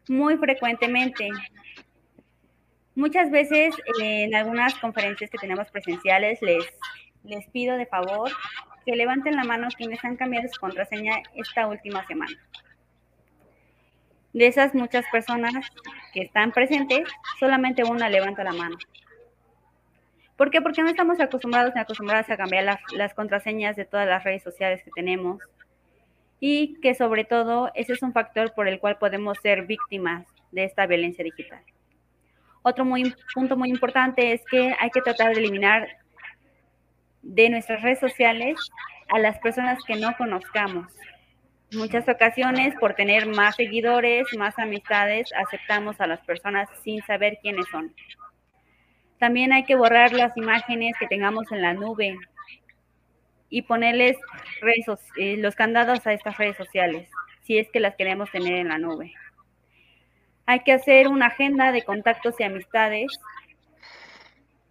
[0.07, 1.29] muy frecuentemente.
[2.95, 6.65] Muchas veces en algunas conferencias que tenemos presenciales les,
[7.23, 8.31] les pido de favor
[8.85, 12.35] que levanten la mano quienes han cambiado su contraseña esta última semana.
[14.33, 15.53] De esas muchas personas
[16.13, 17.07] que están presentes,
[17.39, 18.77] solamente una levanta la mano.
[20.41, 20.59] ¿Por qué?
[20.59, 24.81] Porque no estamos acostumbrados ni acostumbradas a cambiar las, contraseñas de todas las redes sociales
[24.83, 25.39] que tenemos.
[26.39, 30.63] Y que sobre todo ese es un factor por el cual podemos ser víctimas de
[30.63, 31.61] esta violencia digital.
[32.63, 35.87] Otro muy, punto muy importante es que hay que tratar de eliminar
[37.21, 38.57] de nuestras redes sociales
[39.09, 40.91] a las personas que no conozcamos.
[41.71, 47.67] Muchas ocasiones, por tener más seguidores, más amistades, aceptamos a las personas sin saber quiénes
[47.69, 47.93] son.
[49.21, 52.17] También hay que borrar las imágenes que tengamos en la nube
[53.51, 54.17] y ponerles
[55.15, 57.07] eh, los candados a estas redes sociales,
[57.43, 59.13] si es que las queremos tener en la nube.
[60.47, 63.11] Hay que hacer una agenda de contactos y amistades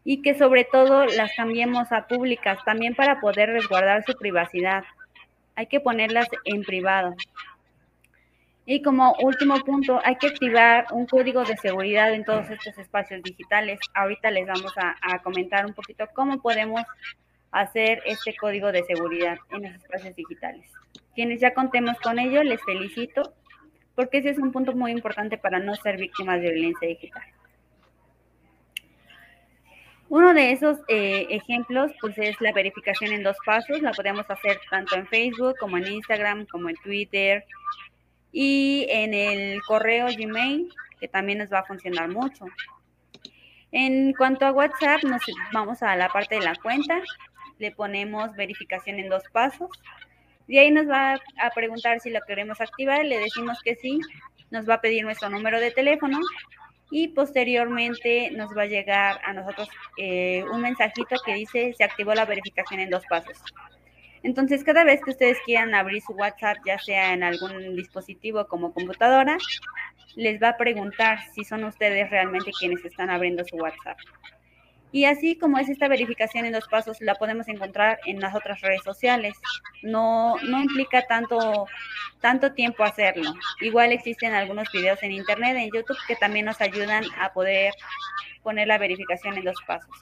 [0.03, 4.83] y que sobre todo las cambiemos a públicas también para poder resguardar su privacidad.
[5.55, 7.15] Hay que ponerlas en privado.
[8.73, 13.21] Y como último punto, hay que activar un código de seguridad en todos estos espacios
[13.21, 13.81] digitales.
[13.95, 16.81] Ahorita les vamos a, comentar un poquito cómo podemos
[17.51, 20.71] hacer este código de seguridad en los espacios digitales.
[21.17, 23.35] Quienes ya contemos con ello, les felicito
[23.97, 27.25] porque ese es un punto muy importante para no ser víctimas de violencia digital.
[30.09, 33.83] Uno de esos eh, ejemplos pues es la verificación en dos pasos.
[33.83, 37.45] La podemos hacer tanto en Facebook como en Instagram, como en Twitter
[38.33, 42.47] y en el correo Gmail, que también nos va a funcionar mucho.
[43.73, 47.01] En cuanto a WhatsApp, nos vamos a la parte de la cuenta,
[47.59, 49.71] le ponemos verificación en dos pasos.
[50.49, 54.01] De ahí nos va a preguntar si lo queremos activar, le decimos que sí,
[54.51, 56.19] nos va a pedir nuestro número de teléfono
[56.91, 62.15] y posteriormente nos va a llegar a nosotros eh, un mensajito que dice se activó
[62.15, 63.39] la verificación en dos pasos.
[64.23, 68.73] Entonces, cada vez que ustedes quieran abrir su WhatsApp, ya sea en algún dispositivo como
[68.73, 69.39] computadora,
[70.17, 73.99] les va a preguntar si son ustedes realmente quienes están abriendo su WhatsApp.
[74.93, 78.61] Y así como es esta verificación en dos pasos, la podemos encontrar en las otras
[78.61, 79.35] redes sociales.
[79.83, 81.67] No, no implica tanto,
[82.21, 83.33] tanto tiempo hacerlo.
[83.61, 87.73] Igual existen algunos videos en internet, en YouTube, que también nos ayudan a poder
[88.43, 89.95] poner la verificación en dos pasos.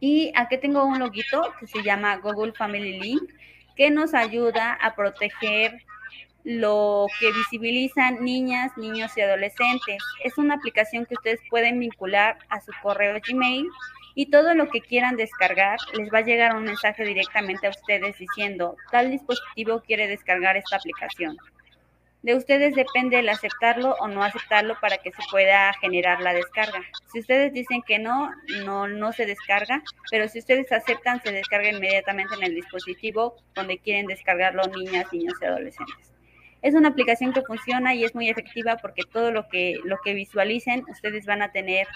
[0.00, 3.22] Y aquí tengo un loguito que se llama Google Family Link,
[3.76, 5.84] que nos ayuda a proteger
[6.44, 10.02] lo que visibilizan niñas, niños y adolescentes.
[10.24, 13.66] Es una aplicación que ustedes pueden vincular a su correo Gmail
[14.14, 18.18] y todo lo que quieran descargar les va a llegar un mensaje directamente a ustedes
[18.18, 21.36] diciendo tal dispositivo quiere descargar esta aplicación.
[22.22, 26.82] De ustedes depende el aceptarlo o no aceptarlo para que se pueda generar la descarga.
[27.10, 28.30] Si ustedes dicen que no,
[28.64, 33.78] no, no se descarga, pero si ustedes aceptan, se descarga inmediatamente en el dispositivo donde
[33.78, 36.12] quieren descargarlo niñas, niños y adolescentes.
[36.60, 40.12] Es una aplicación que funciona y es muy efectiva porque todo lo que, lo que
[40.12, 41.86] visualicen, ustedes van a tener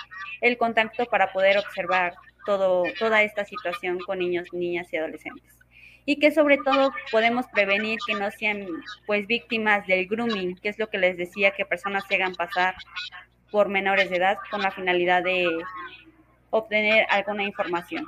[0.41, 2.15] el contacto para poder observar
[2.47, 5.64] todo, toda esta situación con niños, niñas y adolescentes.
[6.07, 8.67] Y que sobre todo podemos prevenir que no sean
[9.07, 12.75] pues víctimas del grooming, que es lo que les decía, que personas se hagan pasar
[13.51, 15.49] por menores de edad con la finalidad de
[16.51, 18.07] obtener alguna información.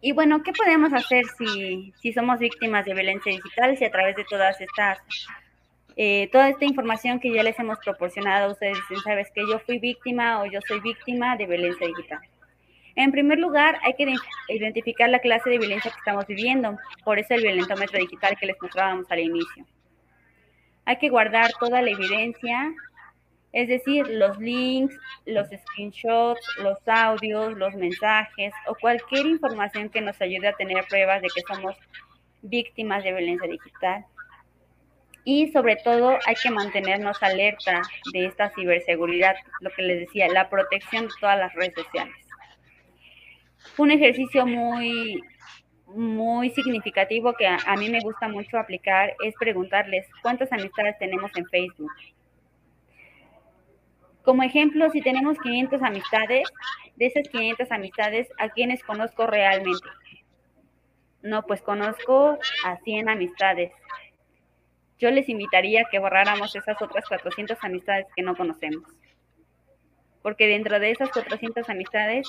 [0.00, 4.14] Y bueno, ¿qué podemos hacer si, si somos víctimas de violencia digital, si a través
[4.14, 4.98] de todas estas,
[5.96, 9.78] eh, toda esta información que ya les hemos proporcionado, ustedes dicen, sabes que yo fui
[9.78, 12.20] víctima o yo soy víctima de violencia digital?
[12.96, 14.14] En primer lugar, hay que
[14.48, 18.56] identificar la clase de violencia que estamos viviendo, por eso el violentómetro digital que les
[18.60, 19.66] mostrábamos al inicio.
[20.86, 22.72] Hay que guardar toda la evidencia
[23.52, 24.94] Es decir, los links,
[25.24, 31.22] los screenshots, los audios, los mensajes o cualquier información que nos ayude a tener pruebas
[31.22, 31.74] de que somos
[32.42, 34.04] víctimas de violencia digital.
[35.24, 37.82] Y sobre todo hay que mantenernos alerta
[38.12, 42.25] de esta ciberseguridad, lo que les decía, la protección de todas las redes sociales.
[43.78, 45.22] Un ejercicio muy,
[45.86, 51.30] muy significativo que a, a mí me gusta mucho aplicar es preguntarles cuántas amistades tenemos
[51.36, 51.92] en Facebook.
[54.22, 56.48] Como ejemplo, si tenemos 500 amistades,
[56.96, 59.86] de esas 500 amistades, ¿a quiénes conozco realmente?
[61.22, 63.72] No, pues conozco a 100 amistades.
[64.98, 68.88] Yo les invitaría a que borráramos esas otras 400 amistades que no conocemos.
[70.22, 72.26] Porque dentro de esas 400 amistades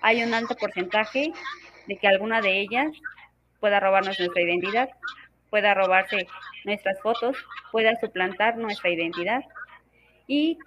[0.00, 1.32] hay un alto porcentaje
[1.86, 2.92] de que alguna de ellas
[3.60, 4.90] pueda robarnos nuestra identidad,
[5.50, 6.26] pueda robarse
[6.64, 7.36] nuestras fotos,
[7.72, 9.44] pueda suplantar nuestra identidad
[10.26, 10.58] y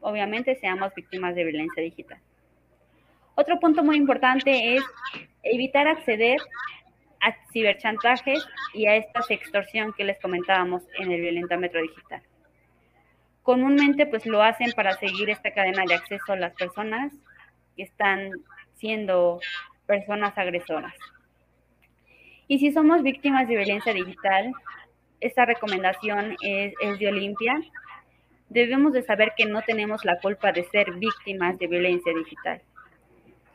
[0.00, 2.18] obviamente seamos víctimas de violencia digital.
[3.34, 4.82] Otro punto muy importante es
[5.42, 6.40] evitar acceder
[7.20, 12.22] a ciberchantajes y a esta extorsión que les comentábamos en el violentómetro digital.
[13.42, 17.12] Comúnmente pues lo hacen para seguir esta cadena de acceso a las personas
[17.76, 18.32] que están
[18.76, 19.40] siendo
[19.86, 20.94] personas agresoras.
[22.48, 24.52] Y si somos víctimas de violencia digital,
[25.20, 27.60] esta recomendación es, es de Olimpia.
[28.48, 32.62] Debemos de saber que no tenemos la culpa de ser víctimas de violencia digital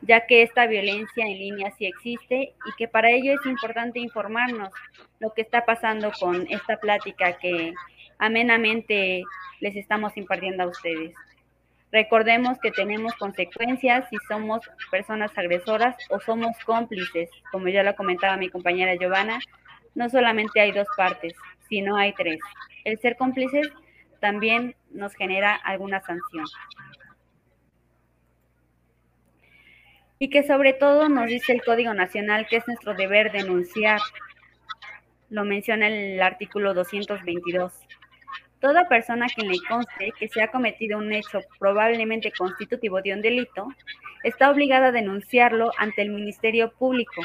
[0.01, 4.74] ya que esta violencia en línea sí existe y que para ello es importante informarnos
[5.19, 7.74] lo que está pasando con esta plática que
[8.17, 9.24] amenamente
[9.59, 11.13] les estamos impartiendo a ustedes.
[11.91, 17.29] Recordemos que tenemos consecuencias si somos personas agresoras o somos cómplices.
[17.51, 19.39] Como ya lo comentaba mi compañera Giovanna,
[19.95, 21.33] no solamente hay dos partes,
[21.67, 22.39] sino hay tres.
[22.85, 23.69] El ser cómplices
[24.19, 26.45] también nos genera alguna sanción.
[30.21, 33.99] y que sobre todo nos dice el Código Nacional que es nuestro deber denunciar.
[35.31, 37.73] Lo menciona el artículo 222.
[38.62, 43.22] Toda persona que le conste que se ha cometido un hecho probablemente constitutivo de un
[43.22, 43.68] delito
[44.24, 47.24] está obligada a denunciarlo ante el Ministerio Público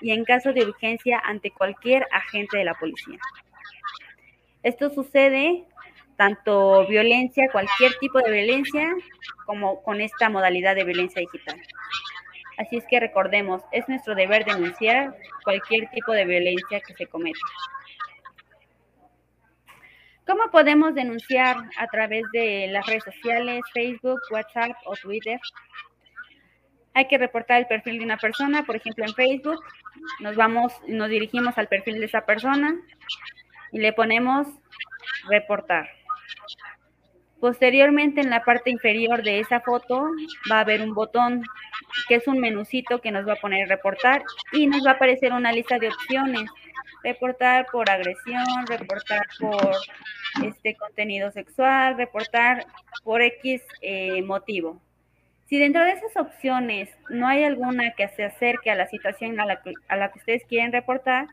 [0.00, 3.18] y en caso de urgencia ante cualquier agente de la policía.
[4.62, 5.64] Esto sucede
[6.16, 8.92] tanto violencia, cualquier tipo de violencia,
[9.46, 11.60] como con esta modalidad de violencia digital.
[12.58, 15.14] Así es que recordemos, es nuestro deber denunciar
[15.44, 17.38] cualquier tipo de violencia que se cometa.
[20.28, 25.40] ¿Cómo podemos denunciar a través de las redes sociales, Facebook, WhatsApp o Twitter?
[26.92, 29.58] Hay que reportar el perfil de una persona, por ejemplo en Facebook,
[30.20, 32.76] nos vamos, nos dirigimos al perfil de esa persona
[33.72, 34.46] y le ponemos
[35.30, 35.88] reportar.
[37.40, 40.08] Posteriormente, en la parte inferior de esa foto
[40.50, 41.44] va a haber un botón
[42.08, 44.22] que es un menucito que nos va a poner reportar
[44.52, 46.50] y nos va a aparecer una lista de opciones.
[47.04, 49.76] Reportar por agresión, reportar por
[50.44, 52.66] este contenido sexual, reportar
[53.04, 54.80] por X eh, motivo.
[55.48, 59.46] Si dentro de esas opciones no hay alguna que se acerque a la situación a
[59.46, 61.28] la que, a la que ustedes quieren reportar,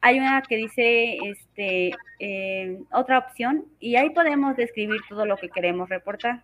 [0.00, 1.90] hay una que dice este,
[2.20, 6.42] eh, otra opción y ahí podemos describir todo lo que queremos reportar.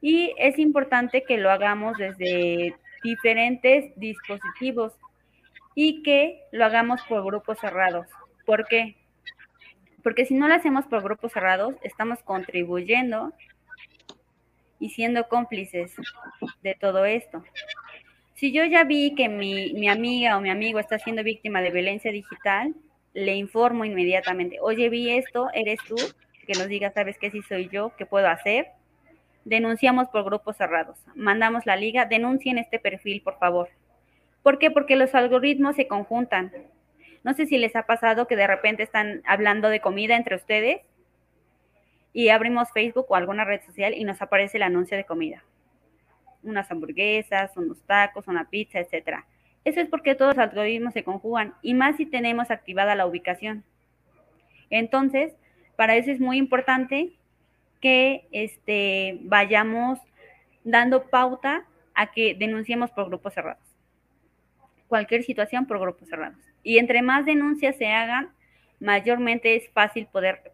[0.00, 4.92] Y es importante que lo hagamos desde diferentes dispositivos
[5.74, 8.06] y que lo hagamos por grupos cerrados.
[8.44, 8.96] ¿Por qué?
[10.02, 13.32] Porque si no lo hacemos por grupos cerrados, estamos contribuyendo
[14.80, 15.94] y siendo cómplices
[16.62, 17.44] de todo esto.
[18.42, 21.70] Si yo ya vi que mi, mi, amiga o mi amigo está siendo víctima de
[21.70, 22.74] violencia digital,
[23.14, 25.94] le informo inmediatamente, oye, vi esto, eres tú,
[26.44, 28.66] que nos diga, sabes qué, si soy yo, qué puedo hacer.
[29.44, 33.68] Denunciamos por grupos cerrados, mandamos la liga, denuncien este perfil, por favor.
[34.42, 34.72] ¿Por qué?
[34.72, 36.50] Porque los algoritmos se conjuntan.
[37.22, 40.80] No sé si les ha pasado que de repente están hablando de comida entre ustedes
[42.12, 45.44] y abrimos Facebook o alguna red social y nos aparece el anuncio de comida
[46.42, 49.26] unas hamburguesas, unos tacos, una pizza, etcétera.
[49.64, 53.64] Eso es porque todos los algoritmos se conjugan y más si tenemos activada la ubicación.
[54.70, 55.34] Entonces,
[55.76, 57.12] para eso es muy importante
[57.80, 59.98] que este, vayamos
[60.64, 61.64] dando pauta
[61.94, 63.62] a que denunciemos por grupos cerrados.
[64.88, 66.38] Cualquier situación por grupos cerrados.
[66.62, 68.30] Y entre más denuncias se hagan,
[68.80, 70.51] mayormente es fácil poder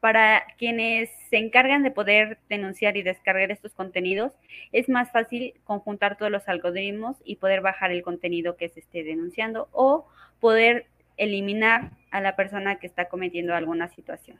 [0.00, 4.32] para quienes se encargan de poder denunciar y descargar estos contenidos,
[4.72, 9.04] es más fácil conjuntar todos los algoritmos y poder bajar el contenido que se esté
[9.04, 10.06] denunciando o
[10.40, 10.86] poder
[11.16, 14.38] eliminar a la persona que está cometiendo alguna situación.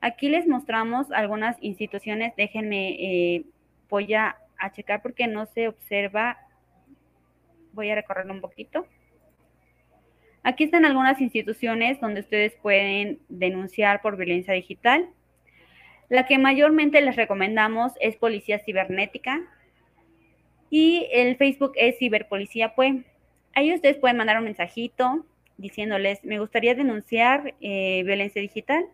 [0.00, 3.44] Aquí les mostramos algunas instituciones, déjenme, eh,
[3.88, 6.38] voy a, a checar porque no se observa,
[7.72, 8.86] voy a recorrerlo un poquito.
[10.44, 15.08] Aquí están algunas instituciones donde ustedes pueden denunciar por violencia digital.
[16.08, 19.40] La que mayormente les recomendamos es Policía Cibernética
[20.68, 23.04] y el Facebook es Ciberpolicía Pues.
[23.54, 25.24] Ahí ustedes pueden mandar un mensajito
[25.58, 28.84] diciéndoles, me gustaría denunciar eh, violencia digital.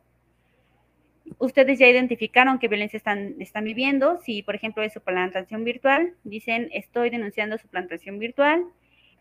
[1.38, 4.18] Ustedes ya identificaron qué violencia están, están viviendo.
[4.24, 8.64] Si, por ejemplo, es suplantación virtual, dicen, estoy denunciando suplantación virtual.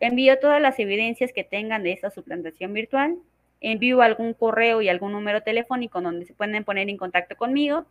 [0.00, 3.18] Envío todas las evidencias que tengan de esa suplantación virtual
[3.60, 7.86] envío algún correo y algún número telefónico donde se pueden poner en contacto conmigo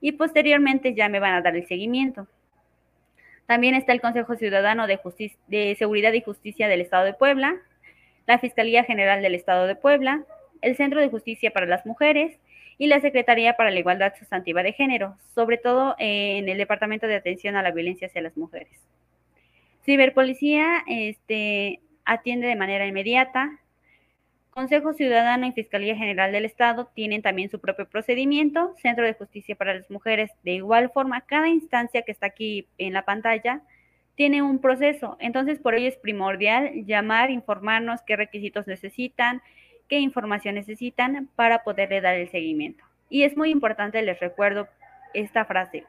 [0.00, 2.26] y posteriormente ya me van a dar el seguimiento.
[3.46, 5.00] También está el Consejo Ciudadano de,
[5.48, 7.56] de Seguridad y Justicia del Estado de Puebla,
[8.26, 10.24] la Fiscalía General del Estado de Puebla,
[10.60, 12.38] el Centro de Justicia para las Mujeres
[12.76, 17.16] y la Secretaría para la Igualdad Sustantiva de Género, sobre todo en el Departamento de
[17.16, 18.68] Atención a la Violencia hacia las Mujeres.
[19.88, 23.58] Ciberpolicía este, atiende de manera inmediata,
[24.50, 29.56] Consejo Ciudadano y Fiscalía General del Estado tienen también su propio procedimiento, Centro de Justicia
[29.56, 33.62] para las Mujeres, de igual forma, cada instancia que está aquí en la pantalla
[34.14, 39.40] tiene un proceso, entonces por ello es primordial llamar, informarnos qué requisitos necesitan,
[39.88, 42.84] qué información necesitan para poderle dar el seguimiento.
[43.08, 44.68] Y es muy importante, les recuerdo
[45.14, 45.84] esta frase,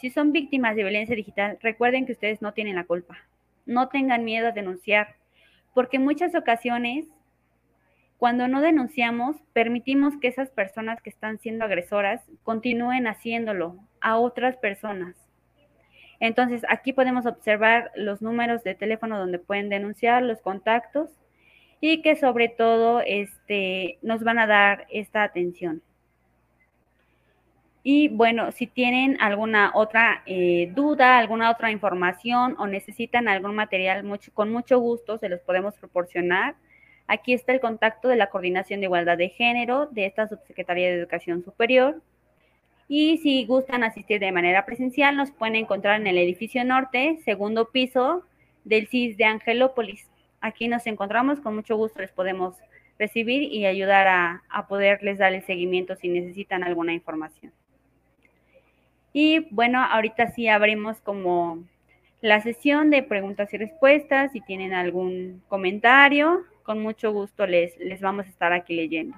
[0.00, 3.18] si son víctimas de violencia digital, recuerden que ustedes no tienen la culpa,
[3.66, 5.16] no tengan miedo a denunciar,
[5.74, 7.06] porque en muchas ocasiones
[8.24, 14.56] cuando no denunciamos, permitimos que esas personas que están siendo agresoras continúen haciéndolo a otras
[14.56, 15.14] personas.
[16.20, 21.10] Entonces, aquí podemos observar los números de teléfono donde pueden denunciar, los contactos
[21.80, 25.82] y que sobre todo este, nos van a dar esta atención.
[27.86, 34.02] Y bueno, si tienen alguna otra eh, duda, alguna otra información o necesitan algún material,
[34.32, 36.56] con mucho gusto se los podemos proporcionar.
[37.08, 40.94] Aquí está el contacto de la Coordinación de Igualdad de Género de esta Subsecretaría de
[40.94, 42.00] Educación Superior.
[42.88, 47.70] Y si gustan asistir de manera presencial, nos pueden encontrar en el edificio norte, segundo
[47.70, 48.24] piso
[48.64, 50.08] del CIS de Angelópolis.
[50.40, 52.56] Aquí nos encontramos, con mucho gusto les podemos
[52.98, 57.52] recibir y ayudar a, a poderles dar el seguimiento si necesitan alguna información.
[59.14, 61.64] Y bueno, ahorita sí abrimos como
[62.20, 64.32] la sesión de preguntas y respuestas.
[64.32, 69.16] Si tienen algún comentario, con mucho gusto les, les vamos a estar aquí leyendo.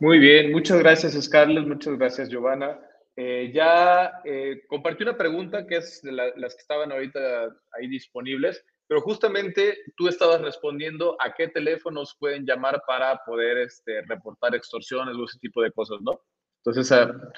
[0.00, 2.80] Muy bien, muchas gracias Scarlett, muchas gracias Giovanna.
[3.16, 8.64] Eh, ya eh, compartí una pregunta que es de las que estaban ahorita ahí disponibles,
[8.90, 15.14] pero justamente tú estabas respondiendo a qué teléfonos pueden llamar para poder este, reportar extorsiones
[15.14, 16.20] o ese tipo de cosas, ¿no?
[16.56, 16.88] Entonces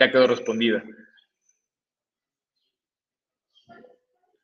[0.01, 0.83] ya quedó respondida.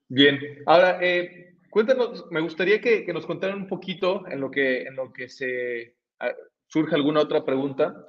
[0.07, 4.95] Bien, ahora, eh, cuéntanos, me gustaría que, nos contaran un poquito en lo que, en
[4.95, 6.35] lo que se ah,
[6.67, 8.05] surge alguna otra pregunta.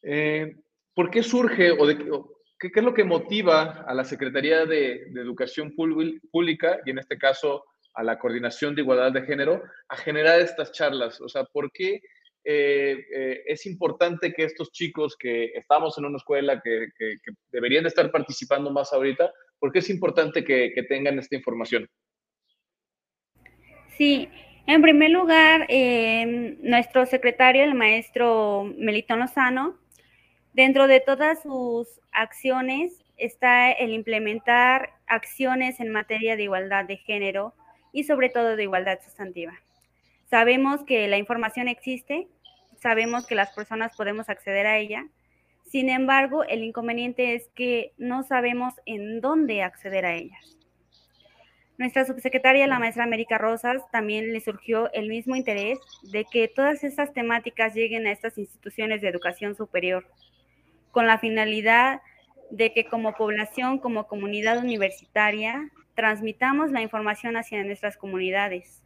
[0.00, 0.56] Eh,
[0.94, 1.98] ¿Por qué surge o, de,
[2.58, 7.66] qué, es lo que motiva a la Secretaría de, Educación Pública y en este caso
[7.98, 11.20] a la Coordinación de Igualdad de Género a generar estas charlas?
[11.20, 12.00] O sea, ¿por qué
[12.44, 16.88] eh, es importante que estos chicos que estamos en una escuela, que,
[17.50, 21.88] deberían de estar participando más ahorita, ¿Por qué es importante que, tengan esta información?
[23.96, 24.28] Sí,
[24.66, 29.76] en primer lugar, em, nuestro secretario, el maestro Melito Lozano,
[30.52, 37.54] dentro de todas sus acciones está el implementar acciones en materia de igualdad de género
[37.98, 39.54] y sobre todo de igualdad sustantiva.
[40.30, 42.28] Sabemos que la información existe,
[42.80, 45.08] sabemos que las personas podemos acceder a ella,
[45.64, 50.56] sin embargo, el inconveniente es que no sabemos en dónde acceder a ellas.
[51.76, 56.84] Nuestra subsecretaria, la maestra América Rosas, también le surgió el mismo interés de que todas
[56.84, 60.06] estas temáticas lleguen a estas instituciones de educación superior,
[60.92, 62.00] con la finalidad
[62.50, 65.68] de que como población, como comunidad universitaria,
[65.98, 68.84] transmitamos la información hacia nuestras comunidades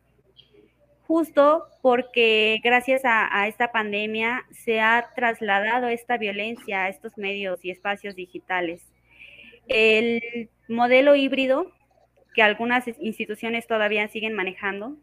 [1.12, 7.70] justo porque gracias a, esta pandemia se ha trasladado esta violencia a estos medios y
[7.70, 8.90] espacios digitales.
[9.68, 11.70] El modelo híbrido,
[12.34, 14.96] que algunas instituciones todavía siguen manejando,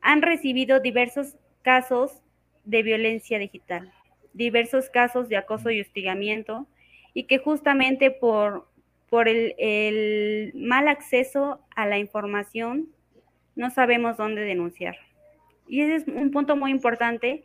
[0.00, 2.22] han recibido diversos casos
[2.64, 3.92] de violencia digital,
[4.32, 6.66] diversos casos de acoso y hostigamiento,
[7.12, 8.66] y que justamente por,
[9.08, 12.88] por el mal acceso a la información
[13.54, 14.96] no sabemos dónde denunciar.
[15.66, 17.44] Y ese es un punto muy importante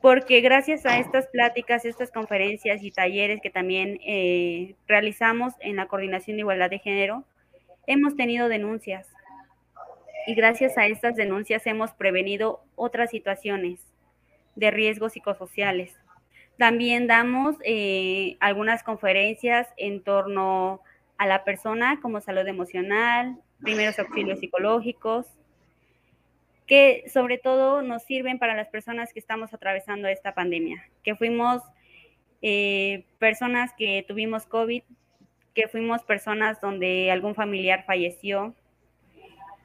[0.00, 5.86] porque gracias a estas pláticas, estas conferencias y talleres que también eh, realizamos en la
[5.86, 7.24] Coordinación de Igualdad de Género,
[7.86, 9.08] hemos tenido denuncias.
[10.26, 13.80] Y gracias a estas denuncias hemos prevenido otras situaciones
[14.54, 15.96] de riesgos psicosociales.
[16.58, 20.80] También damos eh, algunas conferencias en torno
[21.18, 25.26] a la persona como salud emocional, primeros auxilios psicológicos,
[26.66, 31.62] que sobre todo nos sirven para las personas que estamos atravesando esta pandemia, que fuimos
[32.42, 34.82] eh, personas que tuvimos COVID,
[35.54, 38.54] que fuimos personas donde algún familiar falleció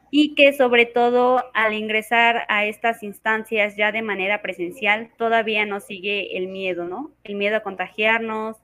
[0.09, 5.85] y que sobre todo al ingresar a estas instancias ya de manera presencial todavía nos
[5.85, 7.11] sigue el miedo, ¿no?
[7.23, 8.57] El miedo a contagiarnos,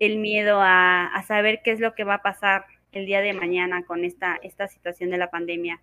[0.00, 3.84] el miedo a, saber qué es lo que va a pasar el día de mañana
[3.84, 5.80] con esta, esta situación de la pandemia.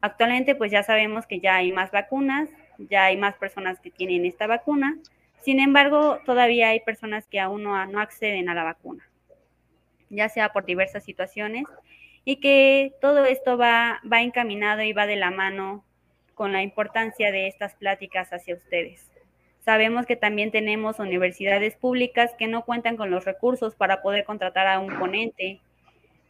[0.00, 2.48] Actualmente pues ya sabemos que ya hay más vacunas,
[2.78, 4.98] ya hay más personas que tienen esta vacuna,
[5.40, 9.08] sin embargo todavía hay personas que aún no, no acceden a la vacuna,
[10.10, 11.64] ya sea por diversas situaciones
[12.24, 15.84] y que todo esto va, va encaminado y va de la mano
[16.34, 19.11] con la importancia de estas pláticas hacia ustedes.
[19.64, 24.66] Sabemos que también tenemos universidades públicas que no cuentan con los recursos para poder contratar
[24.66, 25.60] a un ponente,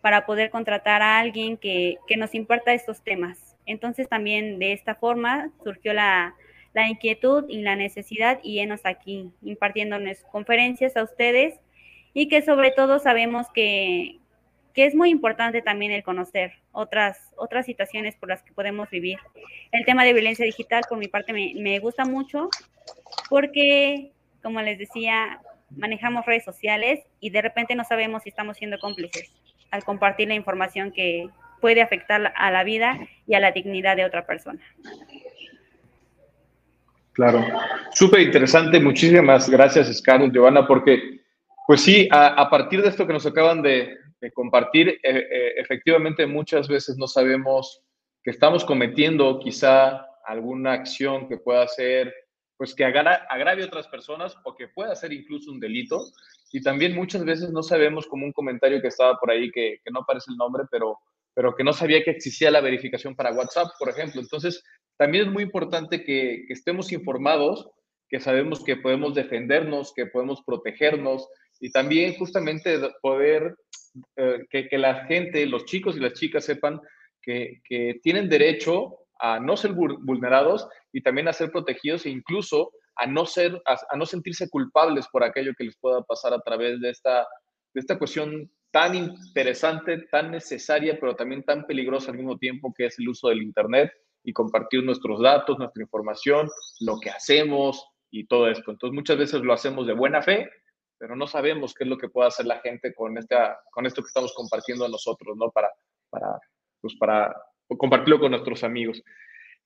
[0.01, 3.53] para poder contratar a alguien que, que nos imparta estos temas.
[3.66, 6.35] Entonces también de esta forma surgió la,
[6.74, 11.55] inquietud y la necesidad y enos aquí impartiéndonos conferencias a ustedes
[12.14, 14.18] y que sobre todo sabemos que,
[14.75, 19.18] es muy importante también el conocer otras, otras situaciones por las que podemos vivir.
[19.70, 22.49] El tema de violencia digital por mi parte me, me gusta mucho
[23.29, 24.12] porque,
[24.43, 29.33] como les decía, manejamos redes sociales y de repente no sabemos si estamos siendo cómplices
[29.70, 31.29] al compartir la información que,
[31.62, 34.59] puede afectar a la vida y a la dignidad de otra persona.
[37.12, 37.47] Claro,
[37.95, 38.81] súper interesante.
[38.81, 41.20] Muchísimas gracias, Scarlett, Giovanna, porque,
[41.66, 43.97] pues sí, a, partir de esto que nos acaban de,
[44.31, 47.83] compartir, eh, eh, efectivamente muchas veces no sabemos
[48.23, 52.14] que estamos cometiendo quizá alguna acción que pueda ser,
[52.57, 56.01] pues que agrave a otras personas o que pueda ser incluso un delito.
[56.53, 59.91] Y también muchas veces no sabemos, como un comentario que estaba por ahí, que, que
[59.91, 60.99] no aparece el nombre, pero
[61.35, 64.20] pero que no sabía que existía la verificación para WhatsApp, por ejemplo.
[64.20, 64.62] Entonces,
[64.97, 67.70] también es muy importante que, estemos informados,
[68.09, 71.27] que sabemos que podemos defendernos, que podemos protegernos
[71.61, 73.57] y también justamente poder
[74.16, 76.80] eh, que, la gente, los chicos y las chicas sepan
[77.20, 77.61] que,
[78.03, 83.24] tienen derecho a no ser vulnerados y también a ser protegidos e incluso a no,
[83.24, 87.26] ser, a, no sentirse culpables por aquello que les pueda pasar a través de esta,
[87.74, 92.86] de esta cuestión tan interesante, tan necesaria, pero también tan peligrosa al mismo tiempo, que
[92.86, 93.93] es el uso del Internet
[94.24, 96.49] y compartir nuestros datos, nuestra información,
[96.80, 98.70] lo que hacemos y todo esto.
[98.70, 100.51] Entonces, muchas veces lo hacemos de buena fe,
[101.03, 104.03] pero no sabemos qué es lo que puede hacer la gente con, esta, con esto
[104.03, 105.50] que estamos compartiendo nosotros, ¿no?
[105.50, 105.68] Para,
[106.09, 106.38] para,
[106.80, 107.34] pues para
[107.76, 109.03] compartirlo con nuestros amigos.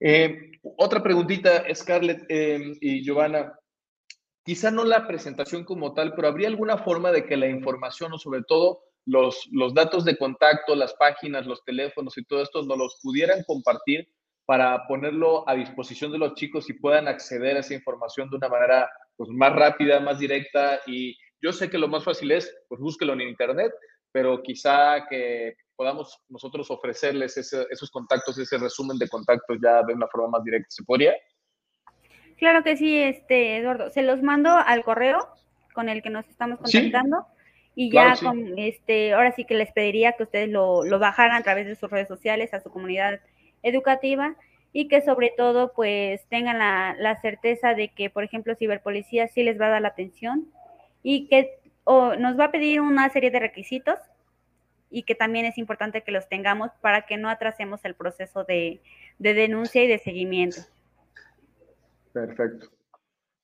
[0.01, 3.53] Eh, otra preguntita, Scarlett eh, y Giovanna
[4.47, 8.19] quizá no la presentación como tal, pero habría alguna forma de que la información o
[8.19, 12.79] sobre todo los, los datos de contacto, las páginas, los teléfonos y todo esto nos
[12.79, 14.09] los pudieran compartir
[14.47, 18.49] para ponerlo a disposición de los chicos y puedan acceder a esa información de una
[18.49, 20.81] manera pues, más rápida, más directa.
[20.87, 21.15] Y
[21.47, 23.73] yo sé que lo más fácil es, pues búsquelo en Internet,
[24.11, 30.09] pero quizá que podamos nosotros ofrecerles esos contactos, ese resumen de contactos ya de una
[30.09, 30.67] forma más directa.
[30.71, 31.15] ¿Se podría?
[32.37, 33.91] Claro que sí, este Eduardo.
[33.91, 35.19] Se los mando al correo
[35.73, 37.27] con el que nos estamos contactando.
[37.77, 41.43] Y ya con este, ahora sí que les pediría que ustedes lo, lo bajaran a
[41.45, 43.21] través de sus redes sociales a su comunidad
[43.63, 44.35] educativa
[44.73, 49.45] y que sobre todo pues tengan la, la certeza de que, por ejemplo, ciberpolicía sí
[49.45, 50.51] les va a dar la atención
[51.09, 53.97] y que nos va a pedir una serie de requisitos
[54.91, 58.81] y que también es importante que los tengamos para que no atrasemos el proceso de,
[59.21, 60.63] de denuncia y de seguimiento.
[62.13, 62.71] Perfecto.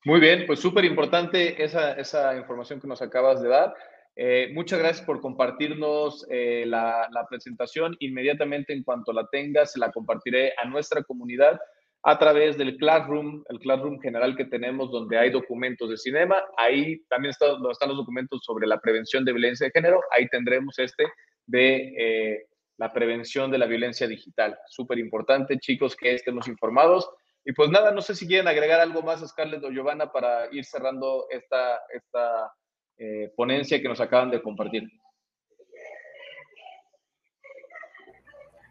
[0.04, 3.72] Muy bien, pues súper importante esa, esa información que nos acabas de dar.
[4.16, 7.96] Eh, muchas gracias por compartirnos eh, la, presentación.
[8.00, 11.60] Inmediatamente en cuanto la tenga, se la compartiré a nuestra comunidad
[12.04, 16.36] a través del Classroom, el Classroom general que tenemos donde hay documentos de cinema.
[16.56, 20.00] Ahí también están los documentos sobre la prevención de violencia de género.
[20.10, 21.04] Ahí tendremos este
[21.46, 22.46] de eh,
[22.76, 24.58] la prevención de la violencia digital.
[24.66, 27.08] Súper importante, chicos, que estemos informados.
[27.44, 30.64] Y pues nada, no sé si quieren agregar algo más, Scarlett o Giovanna, para ir
[30.64, 32.52] cerrando esta, esta
[32.98, 34.88] eh, ponencia que nos acaban de compartir.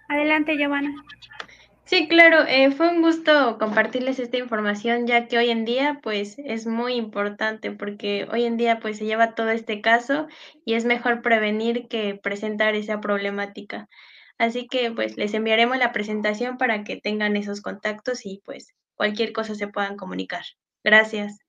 [0.09, 0.93] Adelante, Giovanna.
[1.91, 6.37] Sí, claro, eh, fue un gusto compartirles esta información, ya que hoy en día, pues,
[6.37, 10.27] es muy importante, porque hoy en día, pues, se lleva todo este caso
[10.63, 13.89] y es mejor prevenir que presentar esa problemática.
[14.37, 19.33] Así que, pues, les enviaremos la presentación para que tengan esos contactos y, pues, cualquier
[19.33, 20.45] cosa se puedan comunicar.
[20.85, 21.39] Gracias.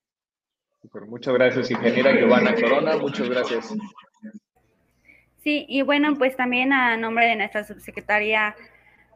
[1.07, 3.73] muchas gracias, ingeniera Giovanna Corona, muchas gracias.
[5.37, 8.57] Sí, y bueno, pues también a nombre de nuestra subsecretaria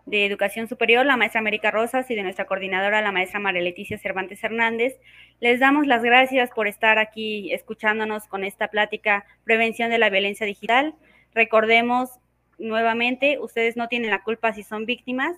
[0.07, 3.97] de Educación Superior, la maestra América Rosas, y de nuestra coordinadora, la maestra María Leticia
[3.97, 4.97] Cervantes Hernández.
[5.41, 10.45] Les damos las gracias por estar aquí escuchándonos con esta plática Prevención de la Violencia
[10.45, 10.95] Digital.
[11.35, 12.19] Recordemos
[12.57, 15.35] nuevamente, ustedes no tienen la culpa si son víctimas.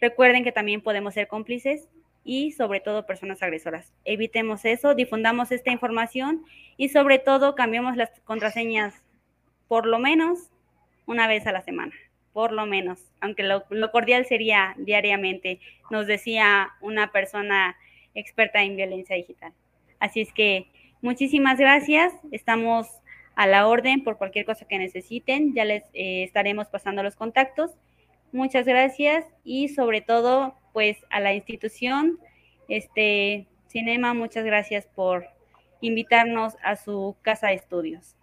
[0.00, 1.88] Recuerden que también podemos ser cómplices
[2.24, 3.92] y sobre todo personas agresoras.
[4.04, 6.44] Evitemos eso, difundamos esta información
[6.76, 9.04] y sobre todo cambiemos las contraseñas
[9.68, 10.50] por lo menos
[11.06, 11.94] una vez a la semana
[12.32, 15.60] por lo menos, aunque lo, cordial sería diariamente,
[15.90, 17.76] nos decía una persona
[18.14, 19.52] experta en violencia digital.
[19.98, 20.68] Así es que
[21.02, 22.88] muchísimas gracias, estamos
[23.34, 27.72] a la orden por cualquier cosa que necesiten, ya les eh, estaremos pasando los contactos.
[28.32, 32.18] Muchas gracias y sobre todo, pues a la institución,
[32.68, 35.26] este Cinema, muchas gracias por
[35.80, 38.16] invitarnos a su casa de estudios.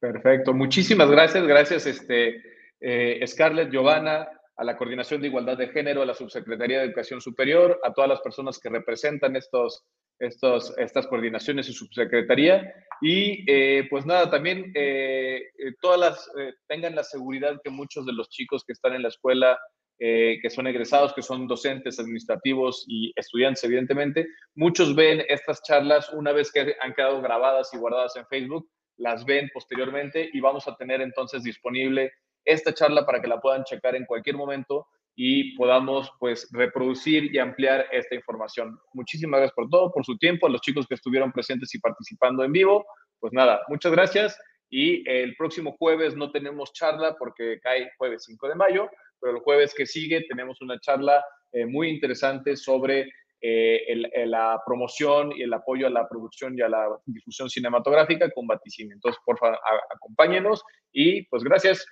[0.00, 6.02] Perfecto, muchísimas gracias, gracias este eh, Scarlett, Giovanna, a la Coordinación de Igualdad de Género,
[6.02, 9.84] a la Subsecretaría de Educación Superior, a todas las personas que representan estos,
[10.18, 12.72] estas coordinaciones y subsecretaría.
[13.02, 15.42] Y eh, pues nada, también eh,
[15.82, 16.30] todas las,
[16.68, 19.58] tengan la seguridad que muchos de los chicos que están en la escuela,
[19.98, 26.32] que son egresados, que son docentes, administrativos y estudiantes, evidentemente, muchos ven estas charlas una
[26.32, 28.68] vez que han quedado grabadas y guardadas en Facebook,
[28.98, 32.12] las ven posteriormente y vamos a tener entonces disponible
[32.46, 37.38] esta charla para que la puedan checar en cualquier momento y podamos pues reproducir y
[37.38, 38.78] ampliar esta información.
[38.92, 42.44] Muchísimas gracias por todo, por su tiempo, a los chicos que estuvieron presentes y participando
[42.44, 42.86] en vivo.
[43.18, 44.38] Pues nada, muchas gracias
[44.68, 48.90] y el próximo jueves no tenemos charla porque cae jueves 5 de mayo,
[49.20, 53.08] pero el jueves que sigue tenemos una charla eh, muy interesante sobre
[53.40, 58.46] eh, la promoción y el apoyo a la producción y a la difusión cinematográfica con
[58.46, 58.92] Vaticine.
[58.92, 59.58] Entonces, por favor,
[59.94, 61.86] acompáñenos y pues gracias.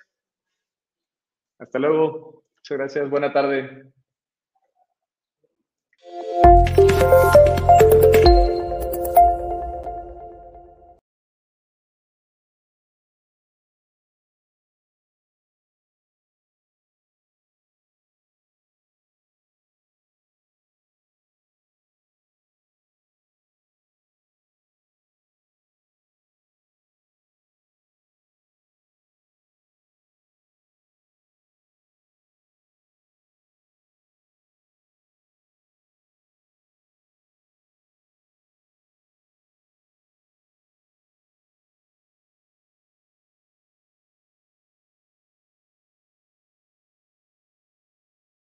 [1.59, 2.43] Hasta luego.
[2.57, 3.09] Muchas gracias.
[3.09, 3.91] Buena tarde.